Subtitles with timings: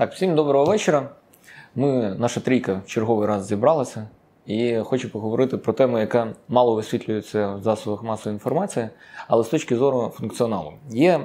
[0.00, 1.08] Так, всім доброго вечора.
[1.74, 4.08] Ми, наша трійка, в черговий раз зібралася
[4.46, 8.88] і хочу поговорити про тему, яка мало висвітлюється в засобах масової інформації,
[9.28, 10.72] але з точки зору функціоналу.
[10.90, 11.20] Є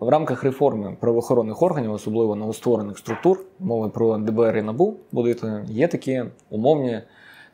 [0.00, 5.88] в рамках реформи правоохоронних органів, особливо новостворених структур, мови про ДБР і НАБУ будете, є
[5.88, 7.00] такі умовні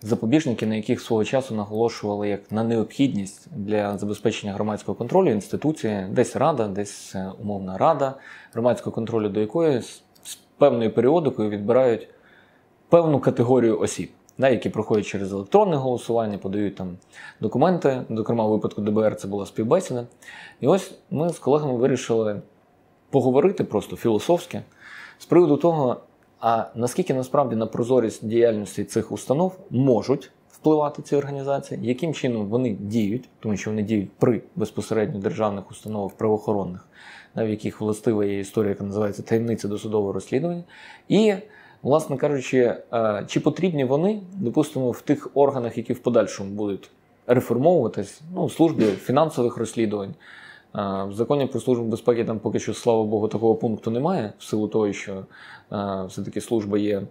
[0.03, 6.37] запобіжники, на яких свого часу наголошували як на необхідність для забезпечення громадського контролю інституції, десь
[6.37, 8.15] рада, десь е, умовна рада
[8.53, 10.03] громадського контролю, до якої з
[10.61, 12.09] певною періодикою відбирають
[12.89, 16.97] певну категорію осіб, да, які проходять через електронне голосування, подають там
[17.41, 18.03] документи.
[18.11, 20.07] Зокрема, у випадку ДБР це була співбесіда.
[20.61, 22.43] І ось ми з колегами вирішили
[23.11, 24.63] поговорити просто філософськи
[25.19, 25.97] з приводу того,
[26.41, 32.71] а наскільки насправді на прозорість діяльності цих установ можуть впливати ці організації, яким чином вони
[32.71, 36.89] діють, тому що вони діють при безпосередньо державних установах правоохоронних,
[37.37, 40.63] в яких властива є історія, яка називається таємниця досудового розслідування,
[41.09, 41.35] і,
[41.83, 46.91] власне кажучи, е, чи потрібні вони, допустимо, в тих органах, які в подальшому будуть
[47.27, 50.15] реформовуватись, ну, в службі фінансових розслідувань.
[50.77, 54.45] Е, в законі про службу безпеки там поки що, слава Богу, такого пункту немає, в
[54.45, 55.13] силу того, що
[55.73, 57.03] е, все-таки служба є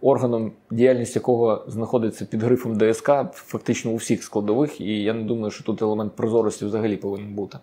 [0.00, 5.50] органом, діяльність якого знаходиться під грифом ДСК, фактично у всіх складових, і я не думаю,
[5.50, 7.58] що тут елемент прозорості взагалі повинен бути.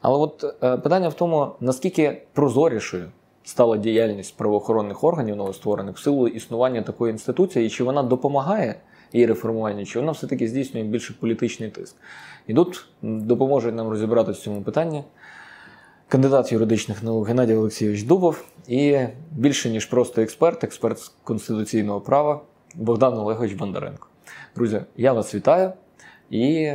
[0.00, 3.04] Але от е, питання в тому, наскільки прозорішою
[3.44, 8.74] стала діяльність правоохоронних органів новостворених в силу існування такої інституції, і чи вона допомагає
[9.12, 11.96] її реформуванню, чи вона все-таки здійснює більше політичний тиск.
[12.46, 15.04] І тут допоможуть нам розібратися в цьому питанні
[16.08, 18.98] кандидат юридичних наук Геннадій Олексійович Дубов і
[19.32, 22.40] більше ніж просто експерт, експерт з конституційного права
[22.74, 24.06] Богдан Олегович Бондаренко.
[24.56, 25.72] Друзі, я вас вітаю.
[26.30, 26.72] І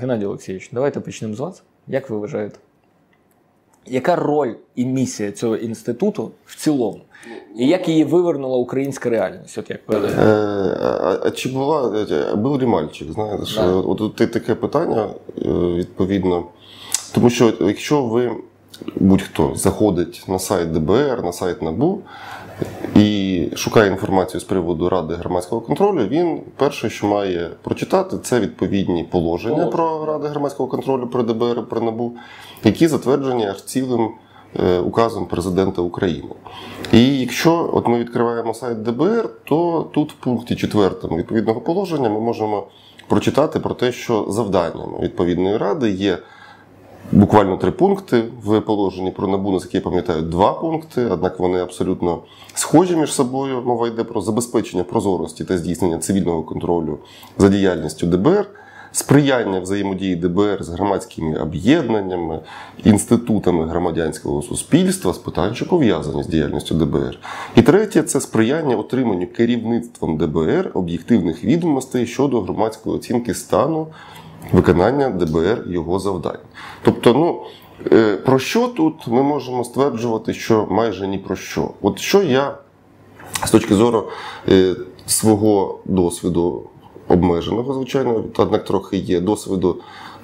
[0.00, 1.62] Геннадій Олексійович, давайте почнемо з вас.
[1.88, 2.58] Як ви вважаєте?
[3.86, 7.00] Яка роль і місія цього інституту в цілому?
[7.56, 9.58] І як її вивернула українська реальність?
[9.58, 9.96] От як е,
[10.82, 13.12] а, а чи була е, був мальчик?
[13.12, 13.72] Знаєте, що да.
[13.72, 15.08] от таке питання
[15.38, 16.44] е, відповідно.
[17.14, 18.36] Тому що якщо ви
[18.96, 22.02] будь-хто заходить на сайт ДБР, на сайт НАБУ
[22.96, 29.04] і шукає інформацію з приводу ради громадського контролю, він перше, що має прочитати, це відповідні
[29.04, 32.12] положення про ради громадського контролю про ДБР, про НАБУ,
[32.64, 34.10] які затверджені аж цілим.
[34.58, 36.34] Е, указом президента України.
[36.92, 42.20] І якщо от ми відкриваємо сайт ДБР, то тут в пункті 4 відповідного положення ми
[42.20, 42.66] можемо
[43.08, 46.18] прочитати про те, що завданнями відповідної ради є
[47.12, 52.18] буквально три пункти в положенні про НАБУ, наскільки я пам'ятаю, два пункти, однак вони абсолютно
[52.54, 53.62] схожі між собою.
[53.66, 56.98] Мова йде про забезпечення прозорості та здійснення цивільного контролю
[57.38, 58.46] за діяльністю ДБР.
[58.92, 62.40] Сприяння взаємодії ДБР з громадськими об'єднаннями,
[62.84, 67.18] інститутами громадянського суспільства з питань, що пов'язані з діяльністю ДБР.
[67.56, 73.86] І третє це сприяння отриманню керівництвом ДБР об'єктивних відомостей щодо громадської оцінки стану
[74.52, 76.38] виконання ДБР його завдань.
[76.82, 77.42] Тобто, ну
[77.92, 81.70] е, про що тут ми можемо стверджувати, що майже ні про що.
[81.82, 82.58] От що я
[83.44, 84.08] з точки зору
[84.48, 84.74] е,
[85.06, 86.62] свого досвіду
[87.08, 89.76] обмеженого, звичайно, однак трохи є досвіду.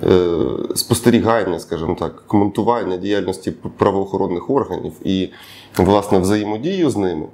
[0.03, 0.29] Е,
[0.75, 5.29] спостерігання, скажімо так, коментування діяльності правоохоронних органів і
[5.77, 7.27] власне взаємодію з ними,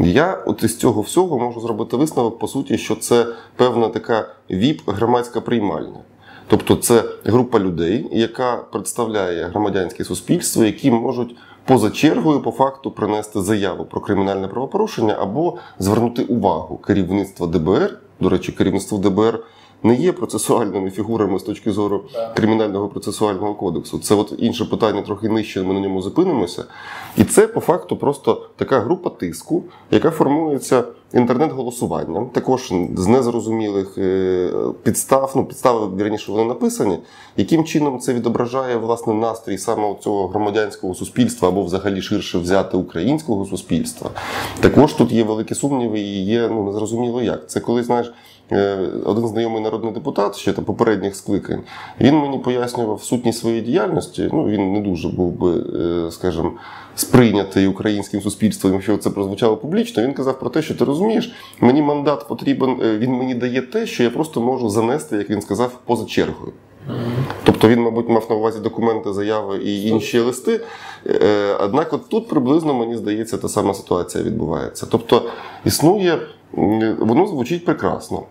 [0.00, 4.80] я от із цього всього можу зробити висновок, по суті, що це певна така віп
[4.86, 6.00] громадська приймальня.
[6.46, 13.40] Тобто це група людей, яка представляє громадянське суспільство, які можуть поза чергою по факту принести
[13.40, 17.98] заяву про кримінальне правопорушення або звернути увагу керівництва ДБР.
[18.20, 19.40] До речі, керівництво ДБР
[19.84, 22.04] не є процесуальними фігурами з точки зору
[22.36, 23.98] кримінального процесуального кодексу.
[23.98, 25.62] Це от інше питання, трохи нижче.
[25.62, 26.64] Ми на ньому зупинимося.
[27.16, 30.84] І це по факту просто така група тиску, яка формується
[31.14, 34.50] інтернет-голосуванням, також з незрозумілих е,
[34.82, 35.32] підстав.
[35.36, 36.98] Ну, підстави раніше вони написані.
[37.36, 43.44] Яким чином це відображає власне настрій саме цього громадянського суспільства або взагалі ширше взяти українського
[43.44, 44.10] суспільства?
[44.60, 47.50] Також тут є великі сумніви і є ну незрозуміло як.
[47.50, 48.12] Це коли знаєш.
[48.52, 51.62] Е, один знайомий народний депутат ще там попередніх скликань,
[52.00, 54.28] він мені пояснював сутність своєї діяльності.
[54.32, 55.64] Ну він не дуже був би,
[56.06, 56.52] е, скажімо,
[56.94, 60.02] сприйнятий українським суспільством, якщо це прозвучало публічно.
[60.02, 63.86] Він казав про те, що ти розумієш, мені мандат потрібен, е, він мені дає те,
[63.86, 66.52] що я просто можу занести, як він сказав, поза чергою.
[67.44, 70.60] Тобто він, мабуть, мав на увазі документи, заяви і інші листи.
[71.60, 74.86] Однак, от тут приблизно мені здається, та сама ситуація відбувається.
[74.90, 75.22] Тобто
[75.64, 76.18] існує,
[76.98, 78.22] воно звучить прекрасно.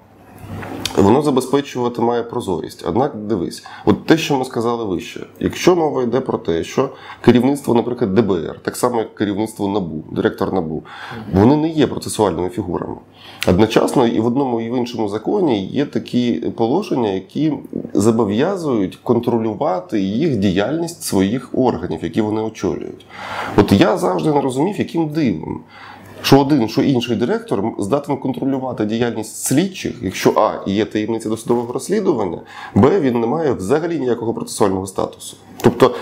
[0.97, 2.83] Воно забезпечувати має прозорість.
[2.87, 6.89] Однак дивись, от те, що ми сказали вище, якщо мова йде про те, що
[7.21, 10.83] керівництво, наприклад, ДБР, так само як керівництво НАБУ, директор НАБУ,
[11.33, 12.95] вони не є процесуальними фігурами.
[13.47, 17.53] Одночасно і в одному і в іншому законі є такі положення, які
[17.93, 23.05] зобов'язують контролювати їх діяльність своїх органів, які вони очолюють.
[23.57, 25.61] От я завжди не розумів, яким дивом.
[26.23, 32.41] Що один, що інший директор здатен контролювати діяльність слідчих, якщо А є таємниця досудового розслідування,
[32.75, 35.37] Б він не має взагалі ніякого процесуального статусу.
[35.61, 35.95] Тобто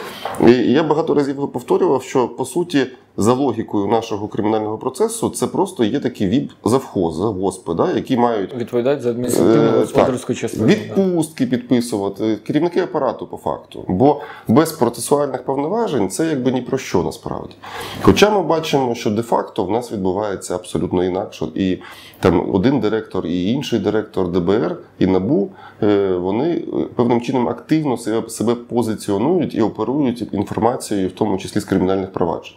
[0.65, 5.99] я багато разів повторював, що по суті, за логікою нашого кримінального процесу, це просто є
[5.99, 10.67] такі віп завхоз, завгоспи, да, які мають відповідають за адміністративну Е, господарську частину.
[10.67, 13.85] Відпустки підписувати, керівники апарату по факту.
[13.87, 17.55] Бо без процесуальних повноважень це якби ні про що насправді.
[18.01, 21.47] Хоча ми бачимо, що де-факто в нас відбувається абсолютно інакше.
[21.55, 21.77] І
[22.19, 25.49] там один директор і інший директор ДБР і НАБУ
[25.83, 26.63] е, вони е,
[26.95, 27.97] певним чином активно
[28.27, 32.55] себе позиціонують і оперують інформацією, в тому числі з кримінальних проваджень.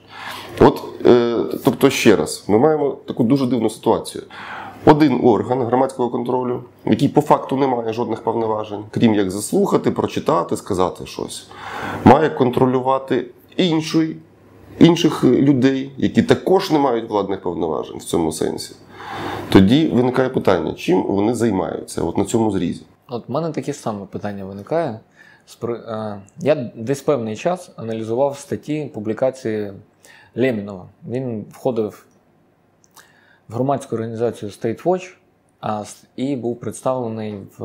[0.60, 4.24] От, е, тобто, ще раз, ми маємо таку дуже дивну ситуацію.
[4.86, 10.56] Один орган громадського контролю, який по факту не має жодних повноважень, крім як заслухати, прочитати,
[10.56, 11.48] сказати щось,
[12.04, 14.16] має контролювати інший,
[14.78, 18.74] інших людей, які також не мають владних повноважень в цьому сенсі.
[19.48, 22.82] Тоді виникає питання, чим вони займаються от на цьому зрізі.
[23.08, 25.00] От в мене таке саме питання виникає.
[25.64, 29.72] Е, Я десь певний час аналізував статті публікації
[30.36, 30.88] Лємінова.
[31.08, 32.06] Він входив
[33.48, 35.14] в громадську організацію State Watch
[36.16, 37.64] і був представлений в,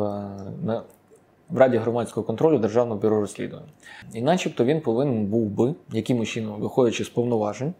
[0.63, 0.83] на,
[1.49, 3.69] в Раді громадського контролю Державного бюро розслідувань.
[4.13, 7.73] І начебто він повинен був би, якимось чином, виходячи з повноважень,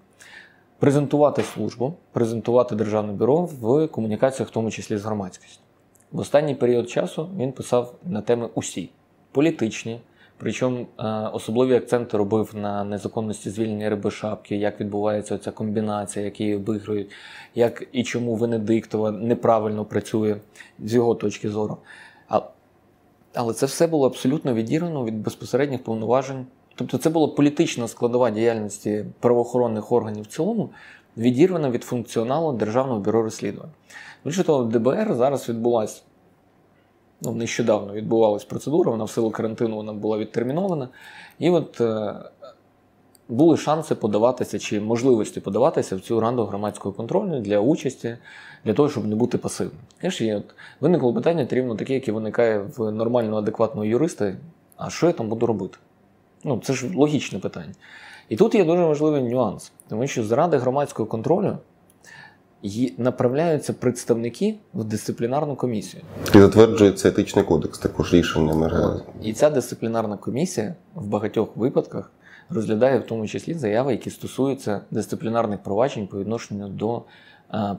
[0.80, 5.62] презентувати службу, презентувати Державне бюро в комунікаціях, в тому числі з громадськістю.
[6.12, 8.90] В останній період часу він писав на теми усі
[9.32, 10.02] політичні,
[10.40, 11.04] причому е,
[11.34, 17.12] особливі акценти робив на незаконності звільнення риби шапки, як відбувається ця комбінація, як її обігрують,
[17.56, 20.38] як і чому Венедиктова неправильно працює
[20.80, 21.78] з його точки зору.
[23.34, 26.46] Але це все було абсолютно відірвано від безпосередніх повноважень.
[26.76, 30.70] Тобто це була політична складова діяльності правоохоронних органів в цілому,
[31.18, 33.72] відірвана від функціоналу Державного бюро розслідувань.
[34.26, 36.02] Більше того, ДБР зараз відбулася,
[37.22, 40.90] ну, нещодавно відбувалась процедура, вона в силу карантину вона була відтермінована.
[41.40, 42.16] І от е,
[43.30, 48.18] були шанси подаватися чи можливості подаватися в цю раду громадського контролю для участі,
[48.66, 49.78] для того, щоб не бути пасивним.
[50.04, 50.44] Ж от,
[50.82, 54.34] виникло питання рівно таке, яке виникає в нормального адекватного юриста:
[54.78, 55.78] а що я там буду робити?
[56.44, 57.74] Ну, це ж логічне питання.
[58.30, 61.58] І тут є дуже важливий нюанс, тому що з ради громадського контролю
[62.98, 66.04] направляються представники в дисциплінарну комісію.
[66.36, 69.02] І затверджується етичний кодекс, також рішенням РГ.
[69.22, 72.12] І ця дисциплінарна комісія в багатьох випадках
[72.50, 77.04] розглядає в тому числі заяви, які стосуються дисциплінарних проваджень по відношенню до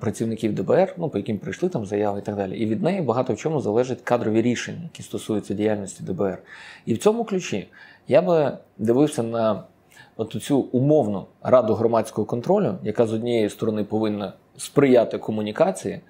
[0.01, 2.59] працівників ДБР, ну по яким прийшли там заяви і так далі.
[2.59, 6.39] І від неї багато в чому залежать кадрові рішення, які стосуються діяльності ДБР.
[6.87, 7.69] І в цьому ключі
[8.09, 9.63] я би дивився на
[10.17, 16.01] от цю умовну раду громадського контролю, яка з однієї сторони повинна сприяти комунікації,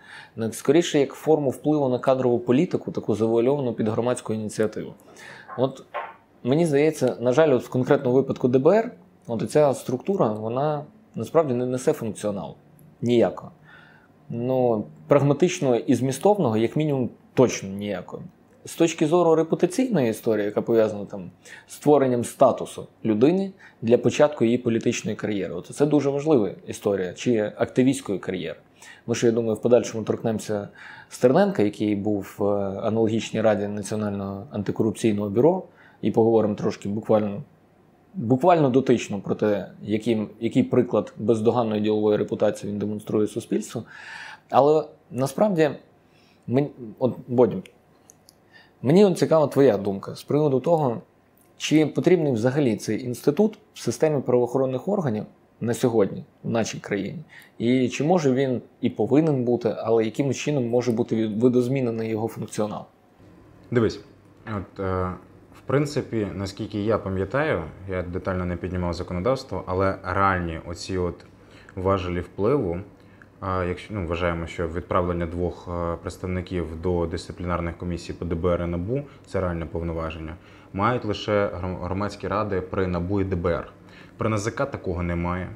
[0.50, 4.94] скоріше як форму впливу на кадрову політику, таку завуальовану під громадську ініціативу.
[5.58, 5.82] От
[6.43, 8.92] мені здається, на жаль, от в конкретному випадку ДБР,
[9.26, 12.54] от ця структура, вона насправді не несе функціонал
[13.02, 13.52] ніякого.
[14.28, 18.23] Ну, прагматичного і змістовного, як мінімум, точно ніякого.
[18.64, 21.31] З точки зору репутаційної історії, яка пов'язана там
[21.67, 23.52] з створенням статусу людини
[23.83, 25.55] для початку її політичної кар'єри.
[25.55, 28.59] От це дуже важлива історія, чи активістської кар'єри.
[29.07, 30.69] Ми ж, я думаю, в подальшому торкнемося
[31.09, 32.45] Стерненка, який був в
[32.87, 35.62] аналогічній раді Національного антикорупційного бюро,
[36.02, 37.43] і поговоримо трошки буквально,
[38.14, 43.83] буквально дотично про те, яким, який приклад бездоганної ділової репутації він демонструє суспільству.
[44.50, 45.71] Але насправді,
[46.49, 47.62] мен- от, Бодім,
[48.82, 51.02] мені цікава твоя думка з приводу того,
[51.56, 55.25] чи потрібний взагалі цей інститут в системі правоохоронних органів
[55.60, 57.25] на сьогодні в нашій країні,
[57.58, 62.84] і чи може він і повинен бути, але яким чином може бути видозмінений його функціонал?
[63.70, 64.00] Дивись,
[64.46, 65.12] от, е,
[65.58, 71.14] в принципі, наскільки я пам'ятаю, я детально не піднімав законодавство, але реальні оці от
[71.76, 72.80] важелі впливу,
[73.42, 79.02] якщо ну, вважаємо, що відправлення двох е, представників до дисциплінарних комісій по ДБР і НАБУ
[79.26, 80.35] це реальне повноваження,
[80.73, 83.66] мають лише гром- громадські ради при НАБУ і ДБР.
[84.16, 85.49] При НАЗК такого немає.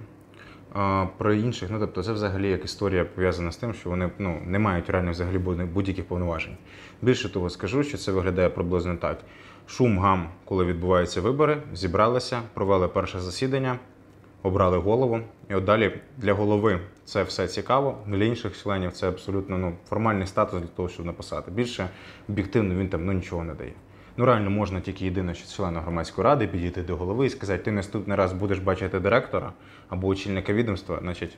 [0.72, 4.38] А, Про інших, ну тобто, це взагалі як історія пов'язана з тим, що вони ну,
[4.46, 5.38] не мають реально взагалі
[5.74, 6.56] будь-яких повноважень.
[7.02, 9.18] Більше того, скажу, що це виглядає приблизно так:
[9.66, 13.78] шум гам, коли відбуваються вибори, зібралися, провели перше засідання,
[14.44, 15.20] обрали голову.
[15.50, 17.98] І от далі для голови це все цікаво.
[18.06, 21.50] Для інших членів це абсолютно ну, формальний статус для того, щоб написати.
[21.50, 21.88] Більше
[22.28, 23.72] об'єктивно він там ну, нічого не дає.
[24.16, 27.70] Ну реально можна тільки єдине, що члена громадської ради підійти до голови і сказати, ти
[27.70, 29.52] наступний раз будеш бачити директора
[29.88, 31.36] або очільника відомства, значить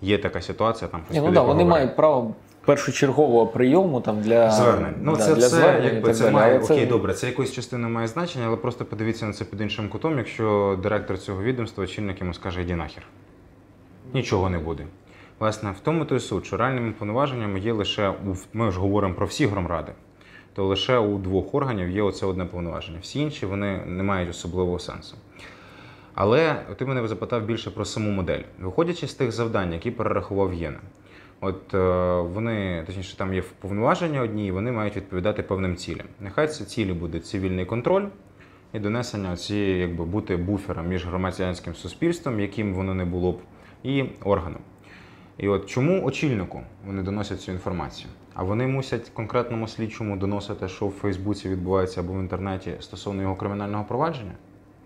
[0.00, 0.90] є така ситуація.
[0.90, 2.34] Там Ні, ну да, вони мають право
[2.66, 4.94] першочергового прийому там для звернень.
[5.02, 7.14] Ну да, це для все якби це має окей, добре.
[7.14, 11.18] Це якоюсь частиною має значення, але просто подивіться на це під іншим кутом, якщо директор
[11.18, 13.02] цього відомства, очільник йому скаже іди нахер.
[14.14, 14.86] Нічого не буде.
[15.38, 18.14] Власне, в тому то й суть, що реальними повноваженнями є лише
[18.52, 19.92] ми ж говоримо про всі громради
[20.56, 22.98] то лише у двох органів є оце одне повноваження.
[23.02, 25.16] Всі інші вони не мають особливого сенсу.
[26.14, 28.40] Але ти мене запитав більше про саму модель.
[28.60, 30.78] Виходячи з тих завдань, які перерахував Єна,
[31.46, 36.06] от е, вони, точніше, там є повноваження одні, і вони мають відповідати певним цілям.
[36.20, 38.06] Нехай ці цілі буде цивільний контроль
[38.72, 43.38] і донесення цієї, якби бути буфером між громадянським суспільством, яким воно не було б,
[43.82, 44.60] і органом.
[45.38, 48.10] І от чому очільнику вони доносять цю інформацію?
[48.34, 53.36] А вони мусять конкретному слідчому доносити, що в Фейсбуці відбувається або в інтернеті стосовно його
[53.36, 54.34] кримінального провадження?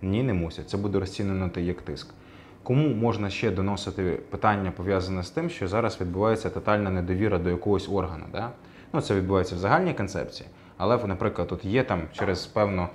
[0.03, 0.69] Ні, не мусять.
[0.69, 2.15] Це буде розцінено як тиск.
[2.63, 7.89] Кому можна ще доносити питання пов'язане з тим, що зараз відбувається тотальна недовіра до якогось
[7.89, 8.25] органу?
[8.33, 8.51] Да?
[8.93, 12.89] Ну, Це відбувається в загальній концепції, але, наприклад, тут є там через певну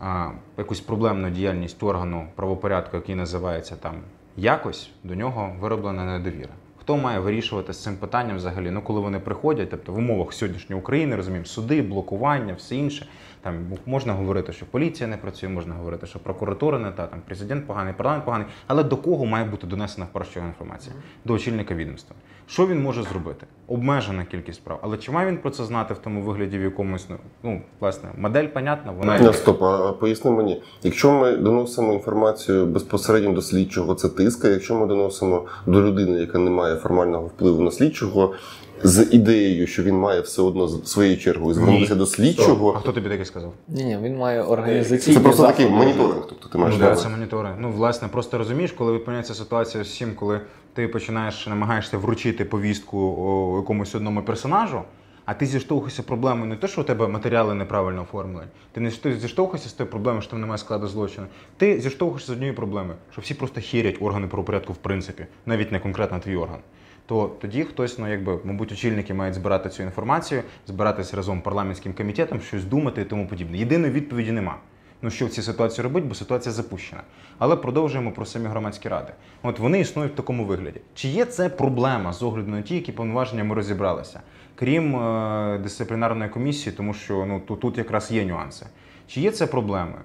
[0.00, 3.94] а, якусь проблемну діяльність органу правопорядку, який називається там
[4.36, 6.50] якось, до нього вироблена недовіра.
[6.80, 8.70] Хто має вирішувати з цим питанням взагалі?
[8.70, 13.08] Ну, коли вони приходять, тобто в умовах сьогоднішньої України розуміємо, суди, блокування, все інше.
[13.42, 17.66] Там можна говорити, що поліція не працює, можна говорити, що прокуратура не та там президент
[17.66, 18.46] поганий, парламент поганий.
[18.66, 20.94] Але до кого має бути донесена в першу інформація?
[21.24, 22.16] До очільника відомства.
[22.46, 23.46] Що він може зробити?
[23.68, 24.78] Обмежена кількість справ.
[24.82, 28.08] Але чи має він про це знати в тому вигляді, в якомусь ну, ну власне
[28.18, 28.92] модель понятна?
[28.92, 30.62] Вона не стоп, а поясни мені.
[30.82, 34.48] Якщо ми доносимо інформацію безпосередньо до слідчого, це тиска.
[34.48, 38.34] Якщо ми доносимо до людини, яка не має формального впливу на слідчого,
[38.82, 42.72] з ідеєю, що він має все одно своєю чергою звернутися до слідчого.
[42.76, 43.52] А хто тобі таке сказав?
[43.68, 45.58] Ні, ні, він має організаційні Це просто заходи.
[45.64, 46.26] такий моніторинг.
[46.28, 47.54] Тобто ти маєш Ну, да, це моніторинг.
[47.58, 50.40] Ну, власне, просто розумієш, коли відповідається ситуація з всім, коли
[50.74, 54.82] ти починаєш намагаєшся вручити повістку якомусь одному персонажу.
[55.24, 58.46] А ти зіштовхуєшся проблемою не те, що у тебе матеріали неправильно оформлені.
[58.72, 61.26] Ти не зіштовхуєшся з тою проблемою, що там немає складу злочину.
[61.56, 65.80] Ти зіштовхуєшся з однією проблемою, що всі просто хірять органи правопорядку в принципі, навіть не
[65.80, 66.58] конкретно твій орган
[67.06, 72.40] то тоді хтось, ну якби, мабуть, очільники мають збирати цю інформацію, збиратися разом парламентським комітетом,
[72.40, 73.58] щось думати і тому подібне.
[73.58, 74.56] Єдиної відповіді нема.
[75.02, 77.02] Ну що в цій ситуації робити, бо ситуація запущена.
[77.38, 79.12] Але продовжуємо про самі громадські ради.
[79.42, 80.80] От вони існують в такому вигляді.
[80.94, 84.20] Чи є це проблема з огляду на ті, які повноваження ми розібралися,
[84.54, 88.66] крім е дисциплінарної комісії, тому що ну тут, тут якраз є нюанси.
[89.06, 89.98] Чи є це проблеми?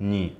[0.00, 0.36] Ні.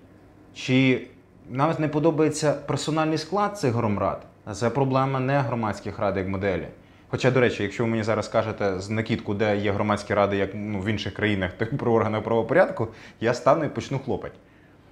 [0.55, 1.07] Чи
[1.51, 4.27] навіть не подобається персональний склад цих громрад?
[4.55, 6.69] Це проблема не громадських рад як моделі.
[7.09, 10.51] Хоча, до речі, якщо ви мені зараз скажете з накидку, де є громадські ради, як
[10.55, 12.89] ну, в інших країнах, то про органи правопорядку,
[13.21, 14.35] я стану і почну хлопати.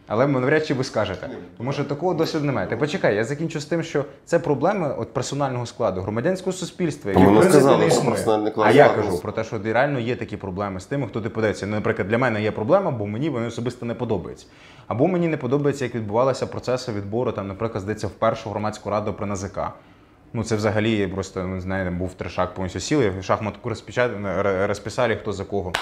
[0.08, 1.30] Але навряд чи ви скажете.
[1.58, 2.66] Тому що такого досвіду немає.
[2.66, 7.24] Так почекай, я закінчу з тим, що це проблеми от персонального складу, громадянського суспільства, яке
[7.26, 8.52] в принципі не існує.
[8.56, 11.66] А я кажу про те, що реально є такі проблеми з тими, хто депутається.
[11.66, 14.46] Ну, наприклад, для мене є проблема, бо мені вони особисто не подобаються.
[14.86, 19.12] Або мені не подобається, як відбувалися процеси відбору, там, наприклад, здається, в першу громадську раду
[19.12, 19.60] при НАЗК.
[20.32, 23.68] Ну, це взагалі просто не знаю, був трешак повністю сіли, шахматку
[24.66, 25.72] розписали, хто за кого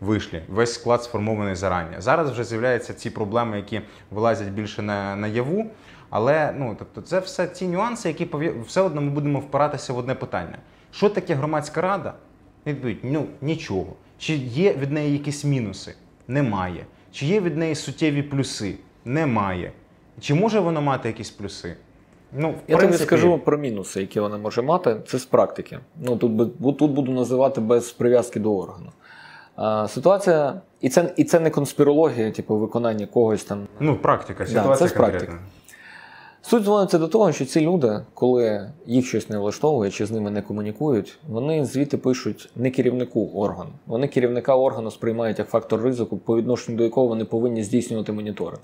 [0.00, 0.42] вийшли.
[0.48, 1.96] Весь склад сформований зарані.
[1.98, 5.66] Зараз вже з'являються ці проблеми, які вилазять більше на наяву.
[6.10, 8.28] Але ну, тобто, це все ті нюанси, які
[8.66, 10.58] все одно ми будемо впиратися в одне питання.
[10.92, 12.14] Що таке громадська рада?
[12.66, 13.92] Відповідь, ну нічого.
[14.18, 15.94] Чи є від неї якісь мінуси?
[16.28, 16.86] Немає.
[17.12, 18.74] Чи є від неї суттєві плюси?
[19.04, 19.72] Немає.
[20.20, 21.76] Чи може вона мати якісь плюси?
[22.32, 22.86] Ну, в Я принципі...
[22.86, 24.96] тобі скажу про мінуси, які вона може мати.
[25.06, 25.78] Це з практики.
[25.96, 28.92] Ну, Тут тут буду називати без прив'язки до органу.
[29.88, 33.66] Ситуація, і це і це не конспірологія, типу виконання когось там.
[33.80, 34.72] Ну, практика, ситуація.
[34.72, 35.32] Да, це з практики.
[36.42, 40.30] Суть зводиться до того, що ці люди, коли їх щось не влаштовує чи з ними
[40.30, 43.70] не комунікують, вони звідти пишуть не керівнику органу.
[43.86, 48.60] Вони керівника органу сприймають як фактор ризику, по відношенню до якого вони повинні здійснювати моніторинг.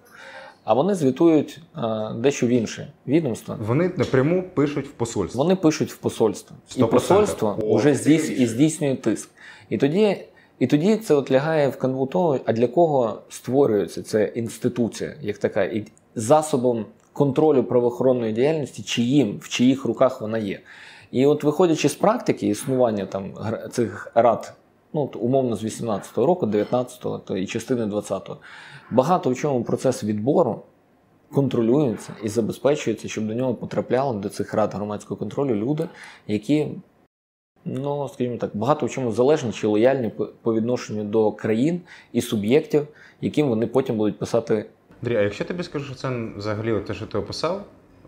[0.65, 3.57] А вони звітують а, дещо в інше відомство.
[3.67, 5.43] Вони напряму пишуть в посольство.
[5.43, 6.57] Вони пишуть в посольство.
[6.77, 6.85] 100%.
[6.85, 9.31] І посольство вже здійснює тиск.
[9.69, 10.25] І тоді
[10.65, 15.39] і тоді це от лягає в канву того, а для кого створюється ця інституція, як
[15.39, 20.61] така, і засобом контролю правоохоронної діяльності, чиїм, в чиїх руках вона є.
[21.11, 23.35] І от виходячи з практики існування там
[23.71, 24.55] цих рад,
[24.93, 28.37] ну умовно з 18-го року, 19-го то і частини 20-го,
[28.91, 30.63] багато в чому процес відбору
[31.33, 35.89] контролюється і забезпечується, щоб до нього потрапляли до цих рад громадського контролю люди,
[36.27, 36.69] які,
[37.65, 40.11] ну скажімо так, багато в чому залежні чи лояльні
[40.43, 41.81] по- відношенню до країн
[42.13, 42.87] і суб'єктів,
[43.21, 44.67] яким вони потім будуть писати
[45.03, 47.65] Андрій, а якщо тобі скажу, що це взагалі те, що ти описав,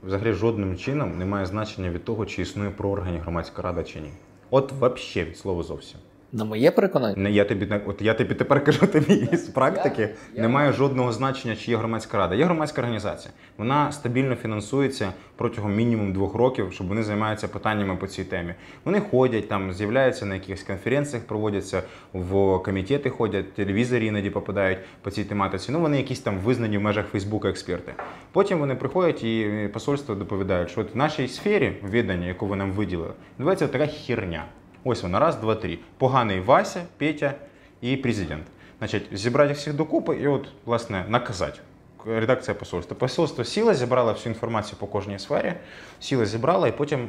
[0.07, 4.11] взагалі жодним чином не має значення від того, чи існує прооргані громадська рада чи ні.
[4.51, 6.01] От взагалі від слова зовсім.
[6.37, 7.15] На моє переконання.
[7.17, 10.09] Не, я тобі не- от я тобі тепер кажу тобі з практики.
[10.35, 12.35] я- Немає жодного значення, чи є громадська рада.
[12.35, 13.33] Є громадська організація.
[13.59, 18.55] Вона стабільно фінансується протягом мінімум двох років, щоб вони займаються питаннями по цій темі.
[18.85, 25.11] Вони ходять там, з'являються на якихось конференціях, проводяться в комітети, ходять, телевізорі іноді попадають по
[25.11, 25.73] цій тематиці.
[25.73, 27.93] Ну вони якісь там визнані в межах Фейсбука експерти.
[28.33, 32.73] Потім вони приходять і посольство доповідають, що от в нашій сфері віддання, яку ви нам
[32.73, 34.45] виділили, відбувається така херня.
[34.89, 35.79] Ось вона, раз, два, три.
[35.99, 37.35] Поганий Вася, Петя
[37.81, 38.45] і президент.
[38.79, 41.61] Значить, зібрати всіх докупи і от, власне, наказати.
[42.07, 42.97] Редакція посольства.
[42.97, 45.53] Посольство сіла, зібрала всю інформацію по кожній сфері,
[46.01, 47.09] сіла, зібрала, і потім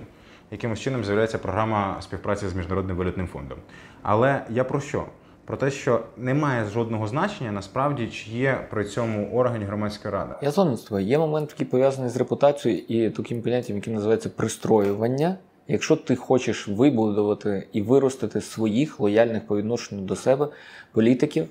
[0.52, 3.58] якимось чином з'являється програма співпраці з Міжнародним валютним фондом.
[4.02, 5.06] Але я про що?
[5.46, 10.40] Про те, що немає жодного значення насправді, чи є при цьому органі громадська рада.
[10.42, 11.06] Я згоден з тобою.
[11.06, 15.38] Є момент, який пов'язаний з репутацією і таким поняттям, яке називається пристроювання.
[15.68, 20.48] Якщо ти хочеш вибудувати і виростити своїх лояльних по відношенню до себе
[20.92, 21.46] політиків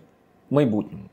[0.50, 1.04] в майбутньому.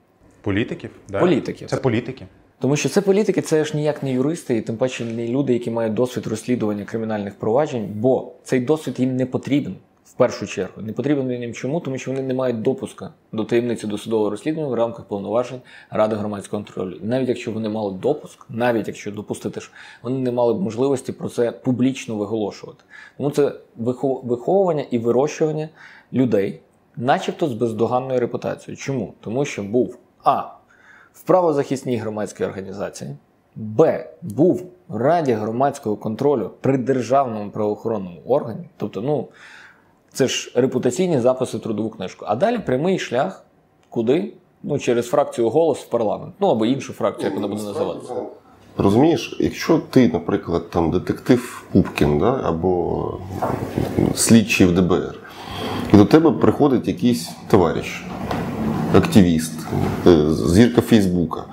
[0.41, 0.89] Політиків?
[1.09, 1.19] Да?
[1.19, 1.67] Політиків.
[1.67, 2.25] Це політики.
[2.59, 5.71] Тому що це політики, це ж ніяк не юристи, і тим паче не люди, які
[5.71, 10.81] мають досвід розслідування кримінальних проваджень, бо цей досвід їм не потрібен в першу чергу.
[10.81, 14.69] Не потрібен він їм чому, тому що вони не мають допуска до таємниці досудового розслідування
[14.69, 16.97] в рамках повноважень Ради громадського контролю.
[17.01, 21.29] Навіть якщо вони мали допуск, навіть якщо допустити ж, вони не мали б можливості про
[21.29, 22.83] це публічно виголошувати.
[23.17, 23.51] Тому це
[24.23, 25.69] виховування і вирощування
[26.13, 26.61] людей,
[26.95, 28.77] начебто з бездоганною репутацією.
[28.77, 29.13] Чому?
[29.21, 30.41] Тому що був А
[31.13, 33.15] в правозахисній громадській організації,
[33.55, 34.09] Б.
[34.21, 39.27] Був в Раді громадського контролю при державному правоохоронному органі, тобто, ну,
[40.13, 42.25] це ж репутаційні записи в трудову книжку.
[42.27, 43.43] А далі прямий шлях,
[43.89, 44.33] куди?
[44.63, 48.13] Ну, через фракцію голос в парламент, ну або іншу фракцію, як вона буде називатися.
[48.77, 53.17] Розумієш, якщо ти, наприклад, там детектив Пупкін да, або
[54.15, 55.19] слідчий в ДБР,
[55.93, 58.05] і до тебе приходить якийсь товариш,
[58.95, 59.53] активіст,
[60.07, 61.43] е, зірка Фейсбука,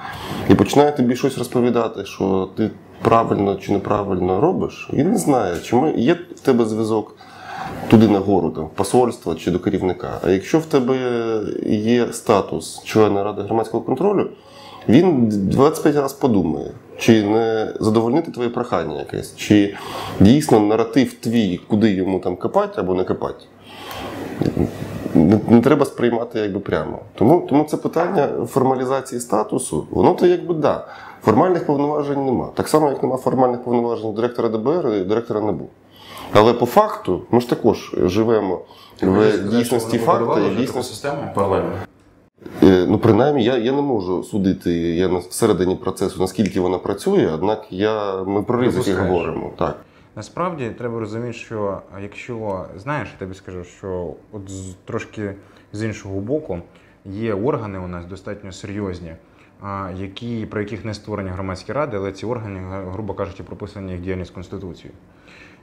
[0.49, 2.71] і починає тобі щось розповідати, що ти
[3.03, 7.17] правильно чи неправильно робиш, він не знає, чи є в тебе зв'язок
[7.89, 10.21] туди нагору, там, в посольство чи до керівника.
[10.25, 10.97] А якщо в тебе
[11.67, 14.31] є статус члена Ради громадського контролю,
[14.89, 19.75] він 25 разів подумає, чи не задовольнити твоє прохання якесь, чи
[20.21, 23.45] дійсно наратив твій, куди йому там копати або не копати.
[25.15, 26.99] Не, треба сприймати якби прямо.
[27.15, 30.87] Тому, тому це питання формалізації статусу, воно то якби да.
[31.23, 32.49] Формальних повноважень нема.
[32.55, 35.69] Так само, як нема формальних повноважень директора ДБР і директора НАБУ.
[36.33, 38.61] Але по факту ми ж також живемо
[39.03, 40.93] в дійсності факту і дійсності.
[40.95, 41.73] систему паралельно.
[42.63, 47.67] Е, Ну, принаймні, я, я не можу судити я всередині процесу, наскільки вона працює, однак
[47.71, 49.53] я, ми про ризики говоримо.
[49.59, 49.77] Так.
[50.17, 55.35] Насправді треба розуміти, що якщо знаєш, я тобі скажу, що от з трошки
[55.73, 56.59] з іншого боку
[57.05, 59.15] є органи у нас достатньо серйозні,
[59.63, 64.01] а, які, про яких не створені громадські ради, але ці органи, грубо кажучи, прописані як
[64.01, 64.95] діяльність Конституцією.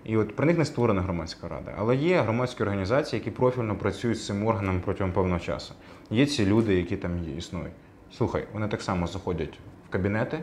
[0.08, 4.18] І от про них не створена громадська рада, але є громадські організації, які профільно працюють
[4.18, 5.74] з цим органом протягом певного часу.
[6.10, 7.74] Є ці люди, які там існують.
[8.18, 10.40] Слухай, вони так само заходять в кабінети,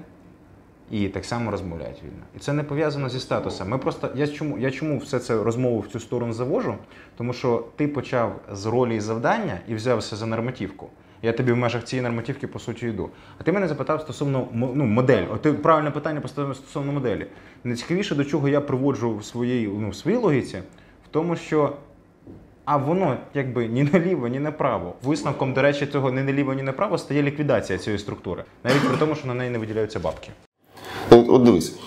[0.90, 2.24] і так само розмовляють вільно.
[2.37, 3.68] І це не пов'язано зі статусом.
[3.68, 6.74] Ми просто я чому я чому все це розмову в цю сторону завожу?
[7.16, 10.88] Тому що ти почав з ролі і завдання і взявся за нормативку.
[11.25, 13.11] Я тобі в межах цієї нормативки по суті йду.
[13.39, 15.25] А ти мене запитав стосовно ну, модель.
[15.33, 17.27] От ти правильне питання поставив стосовно моделі.
[17.65, 20.59] Найцікавіше, до чого я приводжу в своїй, ну, в своїй логіці,
[21.05, 21.73] в тому, що
[22.65, 24.95] а воно якби ні наліво, ні направо.
[25.03, 29.15] Висновком, до речі, цього ні наліво, ні направо стає ліквідація цієї структури, навіть при тому,
[29.15, 30.31] що на неї не виділяються бабки.
[31.11, 31.79] От дивись,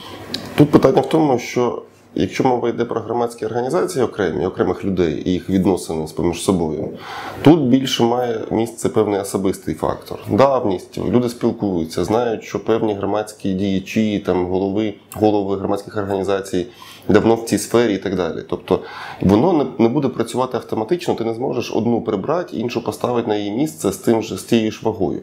[0.55, 1.83] тут питання в тому, що
[2.21, 6.89] якщо мова йде про громадські організації окремі, окремих людей і їх відносини поміж собою,
[7.41, 10.19] тут більше має місце певний особистий фактор.
[10.31, 16.67] Давність, люди спілкуються, знають, що певні громадські діячі, там голови, голови громадських організацій
[17.09, 18.43] давно в цій сфері і так далі.
[18.49, 18.79] Тобто
[19.21, 23.91] воно не, буде працювати автоматично, ти не зможеш одну прибрати, іншу поставити на її місце
[23.91, 25.19] з тим же з тією ж вагою.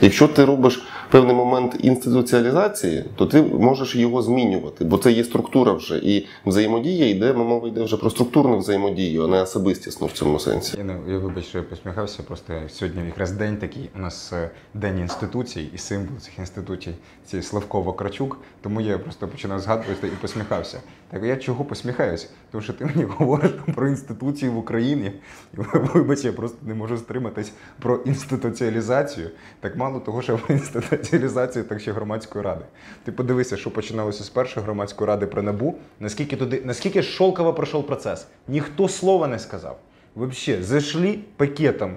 [0.00, 5.72] Якщо ти робиш певний момент інституціалізації, то ти можеш його змінювати, бо це є структура
[5.72, 10.38] вже і взаємодія йде, мова йде вже про структурну взаємодію, а не особистісну в цьому
[10.38, 10.78] сенсі.
[10.78, 12.22] Я, я вибач, що я посміхався.
[12.22, 13.90] Просто сьогодні якраз день такий.
[13.96, 16.94] У нас е, день інституцій і символ цих інституцій
[17.26, 18.38] це Славко Вакрачук.
[18.60, 20.80] Тому я просто починав згадувати і посміхався.
[21.10, 22.28] Так я чого посміхаюся?
[22.50, 25.12] Тому що ти мені говориш про інституції в Україні.
[25.54, 25.56] І,
[25.94, 29.30] Вибач, я просто не можу стриматись про інституціалізацію.
[29.60, 32.64] Так мало того, що про інституціалізацію, так ще громадської ради.
[33.04, 35.74] Ти подивися, що починалося з першої громадської ради при НАБУ.
[36.00, 38.26] Наскільки туди, наскільки шовково пройшов процес?
[38.48, 39.78] Ніхто слова не сказав.
[40.14, 41.96] Вообще, зайшли пакетом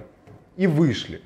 [0.56, 1.18] і вийшли.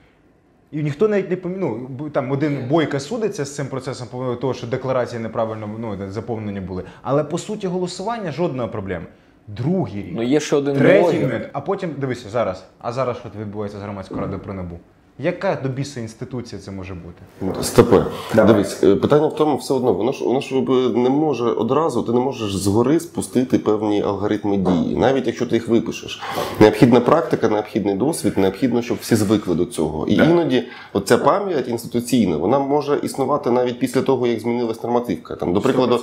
[0.74, 1.56] І ніхто навіть не помі...
[1.58, 4.08] ну, там один бойка судиться з цим процесом,
[4.40, 6.82] того, що декларації неправильно ну, заповнені були.
[7.02, 9.06] Але по суті голосування жодної проблеми.
[9.46, 11.50] Другий рік, Ну є ще один третій блогер.
[11.52, 12.64] а потім дивися зараз.
[12.78, 14.78] А зараз що відбувається з громадською радою про НАБУ?
[15.18, 17.52] Яка до біса інституція це може бути?
[17.62, 20.62] Степе, дивись, е, питання в тому, все одно, воно ж воно ж е,
[20.98, 25.68] не може одразу, ти не можеш згори спустити певні алгоритми дії, навіть якщо ти їх
[25.68, 26.22] випишеш.
[26.60, 30.06] Необхідна практика, необхідний досвід, необхідно, щоб всі звикли до цього.
[30.06, 35.36] І іноді оця пам'ять інституційна, вона може існувати навіть після того, як змінилась нормативка.
[35.36, 36.00] Там, до прикладу,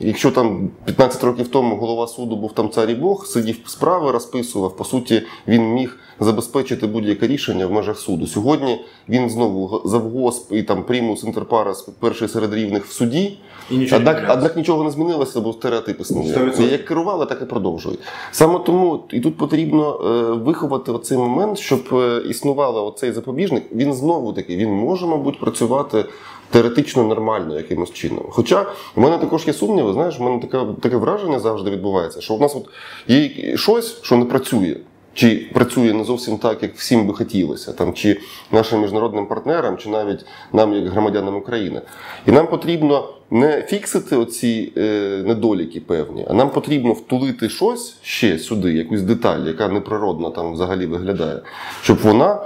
[0.00, 4.76] Якщо там 15 років тому голова суду був там цар і Бог, сидів справи, розписував,
[4.76, 8.26] по суті, він міг забезпечити будь-яке рішення в межах суду.
[8.26, 13.38] Сьогодні він знову завгосп і там примус інтерпарас перший серед рівних в суді.
[13.70, 14.38] І нічого однак, мінялося.
[14.38, 16.60] однак нічого не змінилося, бо стереотипи існують.
[16.72, 18.00] Як керували, так і продовжують.
[18.30, 23.64] Саме тому і тут потрібно е, виховати оцей момент, щоб е, існував оцей запобіжник.
[23.72, 26.04] Він знову таки він може, мабуть, працювати
[26.52, 28.24] теоретично нормально якимось чином.
[28.28, 28.62] Хоча
[28.96, 32.40] в мене також є сумніви, знаєш, в мене таке, таке враження завжди відбувається, що в
[32.40, 32.68] нас от
[33.08, 34.76] є щось, що не працює.
[35.14, 38.20] Чи працює не зовсім так, як всім би хотілося, там чи
[38.52, 41.80] нашим міжнародним партнерам, чи навіть нам, як громадянам України,
[42.26, 44.82] і нам потрібно не фіксити оці е,
[45.26, 50.86] недоліки певні, а нам потрібно втулити щось ще сюди, якусь деталь, яка неприродно там взагалі
[50.86, 51.40] виглядає,
[51.82, 52.40] щоб вона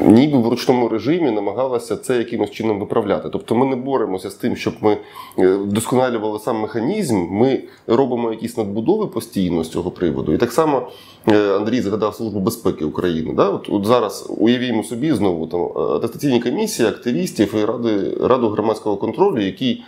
[0.00, 3.28] ніби в ручному режимі намагалася це якимось чином виправляти.
[3.32, 4.96] Тобто ми не боремося з тим, щоб ми
[5.38, 10.32] е, вдосконалювали сам механізм, ми робимо якісь надбудови постійно з цього приводу.
[10.32, 10.88] І так само
[11.28, 13.32] е, Андрій згадав Службу безпеки України.
[13.36, 13.48] Да?
[13.48, 19.40] От, от зараз уявімо собі знову там атестаційні комісії активістів і ради, раду громадського контролю,
[19.40, 19.82] які